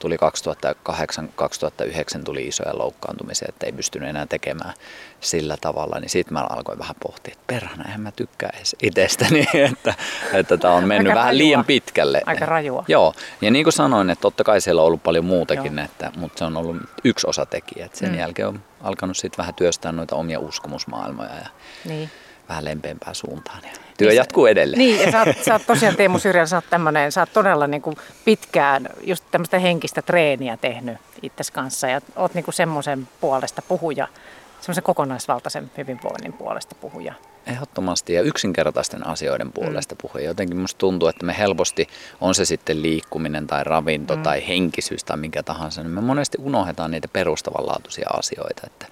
tuli 0.00 0.16
2008-2009 0.16 0.18
tuli 2.24 2.46
isoja 2.46 2.78
loukkaantumisia, 2.78 3.46
että 3.48 3.66
ei 3.66 3.72
pystynyt 3.72 4.08
enää 4.08 4.26
tekemään 4.26 4.74
sillä 5.20 5.56
tavalla, 5.60 6.00
niin 6.00 6.10
sitten 6.10 6.32
mä 6.32 6.46
alkoin 6.50 6.78
vähän 6.78 6.96
pohtia, 7.02 7.32
että 7.32 7.44
perhana, 7.46 7.94
en 7.94 8.00
mä 8.00 8.10
tykkää 8.10 8.50
edes 8.56 8.76
itsestäni, 8.82 9.40
että, 9.72 9.94
että 10.32 10.56
tämä 10.56 10.74
on 10.74 10.88
mennyt 10.88 11.10
Aika 11.10 11.18
vähän 11.18 11.28
rajua. 11.28 11.38
liian 11.38 11.64
pitkälle. 11.64 12.22
Aika 12.26 12.46
rajua. 12.46 12.84
Joo, 12.88 13.14
ja 13.40 13.50
niin 13.50 13.64
kuin 13.64 13.72
sanoin, 13.72 14.10
että 14.10 14.22
totta 14.22 14.44
kai 14.44 14.60
siellä 14.60 14.82
on 14.82 14.86
ollut 14.86 15.02
paljon 15.02 15.24
muutakin, 15.24 15.78
että, 15.78 16.12
mutta 16.16 16.38
se 16.38 16.44
on 16.44 16.56
ollut 16.56 16.76
yksi 17.04 17.21
osatekijä. 17.24 17.86
Että 17.86 17.98
sen 17.98 18.08
mm. 18.08 18.18
jälkeen 18.18 18.48
on 18.48 18.62
alkanut 18.80 19.16
sitten 19.16 19.38
vähän 19.38 19.54
työstää 19.54 19.92
noita 19.92 20.16
omia 20.16 20.38
uskomusmaailmoja 20.40 21.34
ja 21.34 21.46
Niin. 21.84 22.10
vähän 22.48 22.64
lempeämpään 22.64 23.14
suuntaan. 23.14 23.58
Ja 23.64 23.70
työ 23.98 24.08
niin 24.08 24.16
jatkuu 24.16 24.46
edelleen. 24.46 24.78
Niin, 24.78 25.00
ja 25.00 25.12
sä 25.12 25.22
oot, 25.22 25.36
sä 25.44 25.52
oot 25.52 25.66
tosiaan 25.66 25.96
Teemu 25.96 26.18
Syrjällä, 26.18 26.46
sä 26.46 26.56
oot, 26.56 26.70
tämmönen, 26.70 27.12
sä 27.12 27.20
oot 27.20 27.32
todella 27.32 27.66
niin 27.66 27.82
kuin 27.82 27.96
pitkään 28.24 28.88
just 29.00 29.24
tämmöistä 29.30 29.58
henkistä 29.58 30.02
treeniä 30.02 30.56
tehnyt 30.56 30.98
itses 31.22 31.50
kanssa 31.50 31.88
ja 31.88 32.00
oot 32.16 32.34
niin 32.34 32.44
kuin 32.44 32.54
semmoisen 32.54 33.08
puolesta 33.20 33.62
puhuja, 33.62 34.08
semmoisen 34.60 34.84
kokonaisvaltaisen 34.84 35.70
hyvinvoinnin 35.78 36.32
puolesta 36.32 36.74
puhuja. 36.74 37.14
Ehdottomasti 37.46 38.12
ja 38.12 38.22
yksinkertaisten 38.22 39.06
asioiden 39.06 39.52
puolesta 39.52 39.94
mm. 39.94 39.98
puhuen. 40.02 40.24
Jotenkin 40.24 40.56
musta 40.56 40.78
tuntuu, 40.78 41.08
että 41.08 41.26
me 41.26 41.38
helposti, 41.38 41.88
on 42.20 42.34
se 42.34 42.44
sitten 42.44 42.82
liikkuminen 42.82 43.46
tai 43.46 43.64
ravinto 43.64 44.16
mm. 44.16 44.22
tai 44.22 44.48
henkisyys 44.48 45.04
tai 45.04 45.16
mikä 45.16 45.42
tahansa, 45.42 45.82
niin 45.82 45.90
me 45.90 46.00
monesti 46.00 46.38
unohdetaan 46.40 46.90
niitä 46.90 47.08
perustavanlaatuisia 47.12 48.08
asioita. 48.18 48.62
Että, 48.66 48.86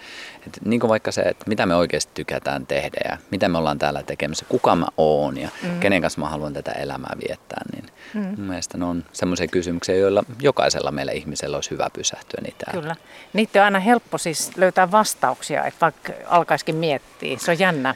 että 0.46 0.60
niin 0.64 0.80
kuin 0.80 0.88
vaikka 0.88 1.12
se, 1.12 1.20
että 1.22 1.44
mitä 1.48 1.66
me 1.66 1.74
oikeasti 1.74 2.12
tykätään 2.14 2.66
tehdä 2.66 3.00
ja 3.10 3.18
mitä 3.30 3.48
me 3.48 3.58
ollaan 3.58 3.78
täällä 3.78 4.02
tekemässä, 4.02 4.46
kuka 4.48 4.76
mä 4.76 4.86
oon 4.96 5.36
ja 5.38 5.48
mm. 5.62 5.80
kenen 5.80 6.02
kanssa 6.02 6.20
mä 6.20 6.28
haluan 6.28 6.52
tätä 6.52 6.72
elämää 6.72 7.16
viettää, 7.28 7.62
niin 7.72 7.86
mm. 8.14 8.20
mun 8.20 8.48
mielestä 8.48 8.78
ne 8.78 8.84
on 8.84 9.04
semmoisia 9.12 9.46
kysymyksiä, 9.46 9.94
joilla 9.94 10.24
jokaisella 10.40 10.90
meillä 10.90 11.12
ihmisellä 11.12 11.56
olisi 11.56 11.70
hyvä 11.70 11.86
pysähtyä 11.92 12.40
niitä. 12.42 12.70
Kyllä. 12.70 12.96
Niitä 13.32 13.60
on 13.60 13.64
aina 13.64 13.80
helppo 13.80 14.18
siis 14.18 14.56
löytää 14.56 14.90
vastauksia, 14.90 15.64
että 15.64 15.80
vaikka 15.80 16.12
alkaisikin 16.26 16.76
miettiä. 16.76 17.38
Se 17.38 17.50
on 17.50 17.58
jännä. 17.58 17.94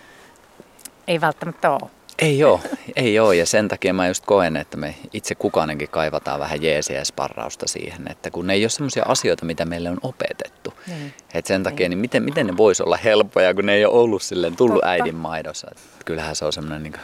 Ei 1.08 1.20
välttämättä 1.20 1.70
ole. 1.70 1.90
Ei 2.18 2.44
ole, 2.44 2.60
ei 2.96 3.18
ole. 3.18 3.36
Ja 3.36 3.46
sen 3.46 3.68
takia 3.68 3.94
mä 3.94 4.08
just 4.08 4.24
koen, 4.26 4.56
että 4.56 4.76
me 4.76 4.94
itse 5.12 5.34
kukainenkin 5.34 5.88
kaivataan 5.88 6.40
vähän 6.40 6.62
jeesiä 6.62 6.98
ja 6.98 7.04
sparrausta 7.04 7.68
siihen, 7.68 8.10
että 8.10 8.30
kun 8.30 8.46
ne 8.46 8.52
ei 8.52 8.64
ole 8.64 8.70
semmoisia 8.70 9.04
asioita, 9.08 9.44
mitä 9.44 9.64
meille 9.64 9.90
on 9.90 9.98
opetettu. 10.02 10.74
Niin. 10.86 11.14
Että 11.34 11.48
sen 11.48 11.62
takia, 11.62 11.88
niin 11.88 11.98
miten, 11.98 12.22
miten 12.22 12.46
ne 12.46 12.56
voisi 12.56 12.82
olla 12.82 12.96
helppoja, 12.96 13.54
kun 13.54 13.66
ne 13.66 13.74
ei 13.74 13.84
ole 13.84 13.94
ollut 13.94 14.22
silleen 14.22 14.56
tullut 14.56 14.74
Totta. 14.74 14.88
äidin 14.88 15.14
maidossa. 15.14 15.68
Et 15.70 15.78
kyllähän 16.04 16.36
se 16.36 16.44
on 16.44 16.52
semmoinen 16.52 16.82
niin 16.82 16.94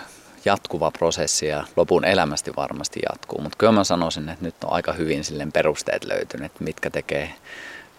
jatkuva 0.44 0.90
prosessi 0.90 1.46
ja 1.46 1.64
lopun 1.76 2.04
elämästi 2.04 2.52
varmasti 2.56 3.00
jatkuu. 3.10 3.40
Mutta 3.40 3.56
kyllä 3.58 3.72
mä 3.72 3.84
sanoisin, 3.84 4.28
että 4.28 4.44
nyt 4.44 4.64
on 4.64 4.72
aika 4.72 4.92
hyvin 4.92 5.24
silleen 5.24 5.52
perusteet 5.52 6.04
löytynyt, 6.04 6.52
mitkä 6.60 6.90
tekee 6.90 7.34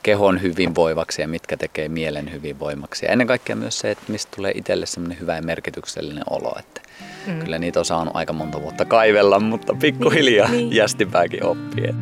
kehon 0.03 0.41
hyvinvoivaksi 0.41 1.21
ja 1.21 1.27
mitkä 1.27 1.57
tekee 1.57 1.89
mielen 1.89 2.31
hyvinvoimaksi. 2.31 3.05
Ja 3.05 3.11
ennen 3.11 3.27
kaikkea 3.27 3.55
myös 3.55 3.79
se, 3.79 3.91
että 3.91 4.03
mistä 4.07 4.31
tulee 4.35 4.51
itselle 4.55 4.85
semmoinen 4.85 5.19
hyvä 5.19 5.35
ja 5.35 5.41
merkityksellinen 5.41 6.23
olo. 6.29 6.55
Että 6.59 6.81
mm. 7.27 7.39
Kyllä 7.39 7.59
niitä 7.59 7.79
on 7.79 7.85
saanut 7.85 8.15
aika 8.15 8.33
monta 8.33 8.61
vuotta 8.61 8.85
kaivella, 8.85 9.39
mutta 9.39 9.73
pikkuhiljaa 9.81 10.49
niin, 10.49 10.57
niin. 10.57 10.75
jästipääkin 10.75 11.45
oppii. 11.45 11.93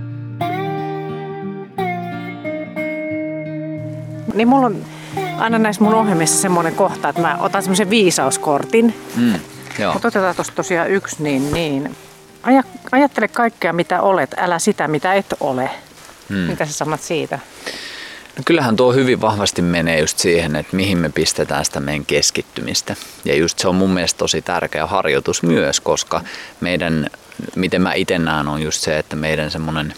Niin 4.34 4.48
mulla 4.48 4.66
on 4.66 4.86
aina 5.38 5.60
näissä 5.60 5.84
mun 5.84 5.94
ohjelmissa 5.94 6.42
semmoinen 6.42 6.76
kohta, 6.76 7.10
että 7.10 7.22
mä 7.22 7.38
otan 7.40 7.64
semmoisen 7.64 7.90
viisauskortin. 7.90 8.96
Mm, 9.16 9.40
joo. 9.80 9.94
Mutta 9.94 10.08
otetaan 10.08 10.36
tuosta 10.36 10.56
tosiaan 10.56 10.92
yksi, 10.92 11.24
niin, 11.24 11.54
niin. 11.54 11.96
Aja, 12.44 12.64
ajattele 12.92 13.28
kaikkea 13.28 13.74
mitä 13.74 14.02
olet, 14.02 14.36
älä 14.38 14.60
sitä 14.60 14.88
mitä 14.88 15.14
et 15.14 15.34
ole. 15.40 15.70
Hmm. 16.30 16.38
Mitä 16.38 16.66
sä 16.66 16.74
sanot 16.74 17.02
siitä? 17.02 17.40
No 18.40 18.44
kyllähän 18.46 18.76
tuo 18.76 18.94
hyvin 18.94 19.22
vahvasti 19.22 19.62
menee 19.62 20.00
just 20.00 20.18
siihen, 20.18 20.56
että 20.56 20.76
mihin 20.76 20.98
me 20.98 21.10
pistetään 21.10 21.66
sitä 21.66 21.80
meidän 21.80 22.06
keskittymistä. 22.06 22.96
Ja 23.26 23.36
just 23.36 23.60
se 23.60 23.68
on 23.68 23.76
mun 23.76 23.90
mielestä 23.90 24.18
tosi 24.18 24.42
tärkeä 24.42 24.86
harjoitus 24.86 25.44
myös, 25.44 25.80
koska 25.80 26.22
meidän, 26.62 27.10
miten 27.56 27.82
mä 27.82 27.94
itse 27.94 28.18
näen, 28.18 28.48
on 28.48 28.62
just 28.62 28.82
se, 28.82 29.00
että 29.00 29.16
meidän 29.16 29.52
semmoinen 29.52 29.94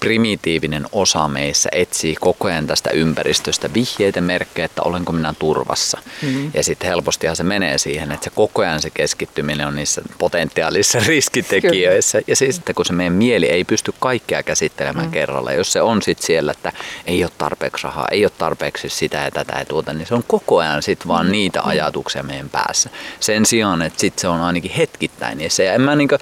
primitiivinen 0.00 0.86
osa 0.92 1.28
meissä 1.28 1.68
etsii 1.72 2.14
koko 2.20 2.48
ajan 2.48 2.66
tästä 2.66 2.90
ympäristöstä 2.90 3.70
vihjeitä, 3.74 4.20
merkkejä, 4.20 4.64
että 4.64 4.82
olenko 4.82 5.12
minä 5.12 5.34
turvassa. 5.38 5.98
Mm-hmm. 6.22 6.50
Ja 6.54 6.64
sitten 6.64 6.88
helpostihan 6.88 7.36
se 7.36 7.42
menee 7.42 7.78
siihen, 7.78 8.12
että 8.12 8.24
se 8.24 8.30
koko 8.30 8.62
ajan 8.62 8.82
se 8.82 8.90
keskittyminen 8.90 9.66
on 9.66 9.76
niissä 9.76 10.02
potentiaalisissa 10.18 11.00
riskitekijöissä. 11.06 12.18
Kyllä. 12.18 12.24
Ja 12.28 12.36
siis, 12.36 12.58
että 12.58 12.74
kun 12.74 12.86
se 12.86 12.92
meidän 12.92 13.12
mieli 13.12 13.46
ei 13.46 13.64
pysty 13.64 13.94
kaikkea 13.98 14.42
käsittelemään 14.42 15.06
mm-hmm. 15.06 15.12
kerralla, 15.12 15.52
jos 15.52 15.72
se 15.72 15.82
on 15.82 16.02
sitten 16.02 16.26
siellä, 16.26 16.52
että 16.52 16.72
ei 17.06 17.24
ole 17.24 17.32
tarpeeksi 17.38 17.84
rahaa, 17.84 18.08
ei 18.10 18.24
ole 18.24 18.32
tarpeeksi 18.38 18.88
sitä 18.88 19.16
ja 19.16 19.30
tätä 19.30 19.58
ja 19.58 19.64
tuota, 19.64 19.92
niin 19.92 20.06
se 20.06 20.14
on 20.14 20.24
koko 20.26 20.58
ajan 20.58 20.82
sitten 20.82 21.08
vaan 21.08 21.26
mm-hmm. 21.26 21.32
niitä 21.32 21.62
ajatuksia 21.62 22.22
meidän 22.22 22.48
päässä. 22.48 22.90
Sen 23.20 23.46
sijaan, 23.46 23.82
että 23.82 24.00
sitten 24.00 24.20
se 24.20 24.28
on 24.28 24.40
ainakin 24.40 24.70
hetkittäin. 24.70 25.40
Ja 25.40 25.50
se, 25.50 25.74
en 25.74 25.80
mä 25.80 25.96
niinku, 25.96 26.16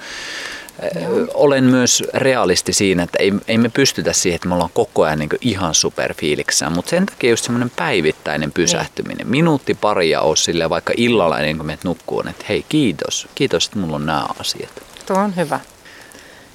Joo. 1.01 1.27
olen 1.33 1.63
myös 1.63 2.03
realisti 2.13 2.73
siinä, 2.73 3.03
että 3.03 3.17
ei, 3.19 3.33
ei 3.47 3.57
me 3.57 3.69
pystytä 3.69 4.13
siihen, 4.13 4.35
että 4.35 4.47
me 4.47 4.53
ollaan 4.53 4.69
koko 4.73 5.03
ajan 5.03 5.19
niin 5.19 5.29
ihan 5.41 5.73
superfiiliksessä, 5.73 6.69
mutta 6.69 6.89
sen 6.89 7.05
takia 7.05 7.29
just 7.29 7.45
semmoinen 7.45 7.71
päivittäinen 7.75 8.51
pysähtyminen, 8.51 9.17
niin. 9.17 9.27
minuutti 9.27 9.73
pari 9.73 10.09
ja 10.09 10.21
ole 10.21 10.35
silleen 10.35 10.69
vaikka 10.69 10.93
illalla 10.97 11.39
ennen 11.39 11.57
kuin 11.57 11.67
menet 11.67 11.83
nukkuun, 11.83 12.27
että 12.27 12.45
hei 12.49 12.65
kiitos, 12.69 13.27
kiitos, 13.35 13.65
että 13.65 13.79
mulla 13.79 13.95
on 13.95 14.05
nämä 14.05 14.25
asiat. 14.39 14.83
Tuo 15.05 15.17
on 15.17 15.35
hyvä. 15.35 15.59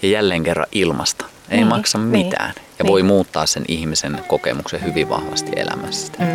Ja 0.03 0.09
jälleen 0.09 0.43
kerran 0.43 0.67
ilmasta. 0.73 1.25
Ei 1.51 1.57
niin, 1.57 1.67
maksa 1.67 1.99
mitään. 1.99 2.53
Niin, 2.55 2.65
ja 2.79 2.83
niin. 2.83 2.93
voi 2.93 3.03
muuttaa 3.03 3.47
sen 3.47 3.65
ihmisen 3.69 4.21
kokemuksen 4.29 4.85
hyvin 4.85 5.09
vahvasti 5.09 5.51
elämässä. 5.57 6.13
Mm. 6.19 6.27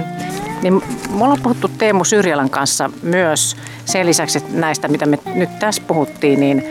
Niin, 0.62 0.74
me 1.10 1.24
ollaan 1.24 1.42
puhuttu 1.44 1.68
Teemu 1.68 2.04
Syrjälän 2.04 2.50
kanssa 2.50 2.90
myös 3.02 3.56
sen 3.86 4.06
lisäksi 4.06 4.38
että 4.38 4.54
näistä, 4.54 4.88
mitä 4.88 5.06
me 5.06 5.20
nyt 5.26 5.60
tässä 5.60 5.82
puhuttiin, 5.88 6.40
niin, 6.40 6.64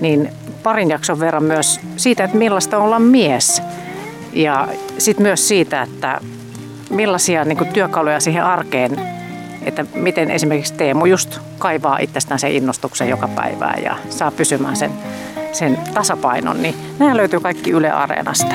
niin 0.00 0.32
parin 0.64 0.90
jakson 0.90 1.20
verran 1.20 1.42
myös 1.42 1.80
siitä, 1.96 2.24
että 2.24 2.36
millaista 2.36 2.78
olla 2.78 2.98
mies. 2.98 3.62
Ja 4.32 4.68
sitten 4.98 5.22
myös 5.22 5.48
siitä, 5.48 5.82
että 5.82 6.20
millaisia 6.90 7.44
niin 7.44 7.58
kuin, 7.58 7.72
työkaluja 7.72 8.20
siihen 8.20 8.44
arkeen, 8.44 9.00
että 9.62 9.86
miten 9.94 10.30
esimerkiksi 10.30 10.74
Teemu 10.74 11.06
just 11.06 11.38
kaivaa 11.58 11.98
itsestään 11.98 12.40
sen 12.40 12.52
innostuksen 12.52 13.08
joka 13.08 13.28
päivää 13.28 13.78
ja 13.84 13.96
saa 14.10 14.30
pysymään 14.30 14.76
sen, 14.76 14.90
sen 15.52 15.78
tasapainon. 15.94 16.62
Niin 16.62 16.74
nämä 16.98 17.16
löytyy 17.16 17.40
kaikki 17.40 17.70
Yle 17.70 17.90
Areenasta. 17.90 18.54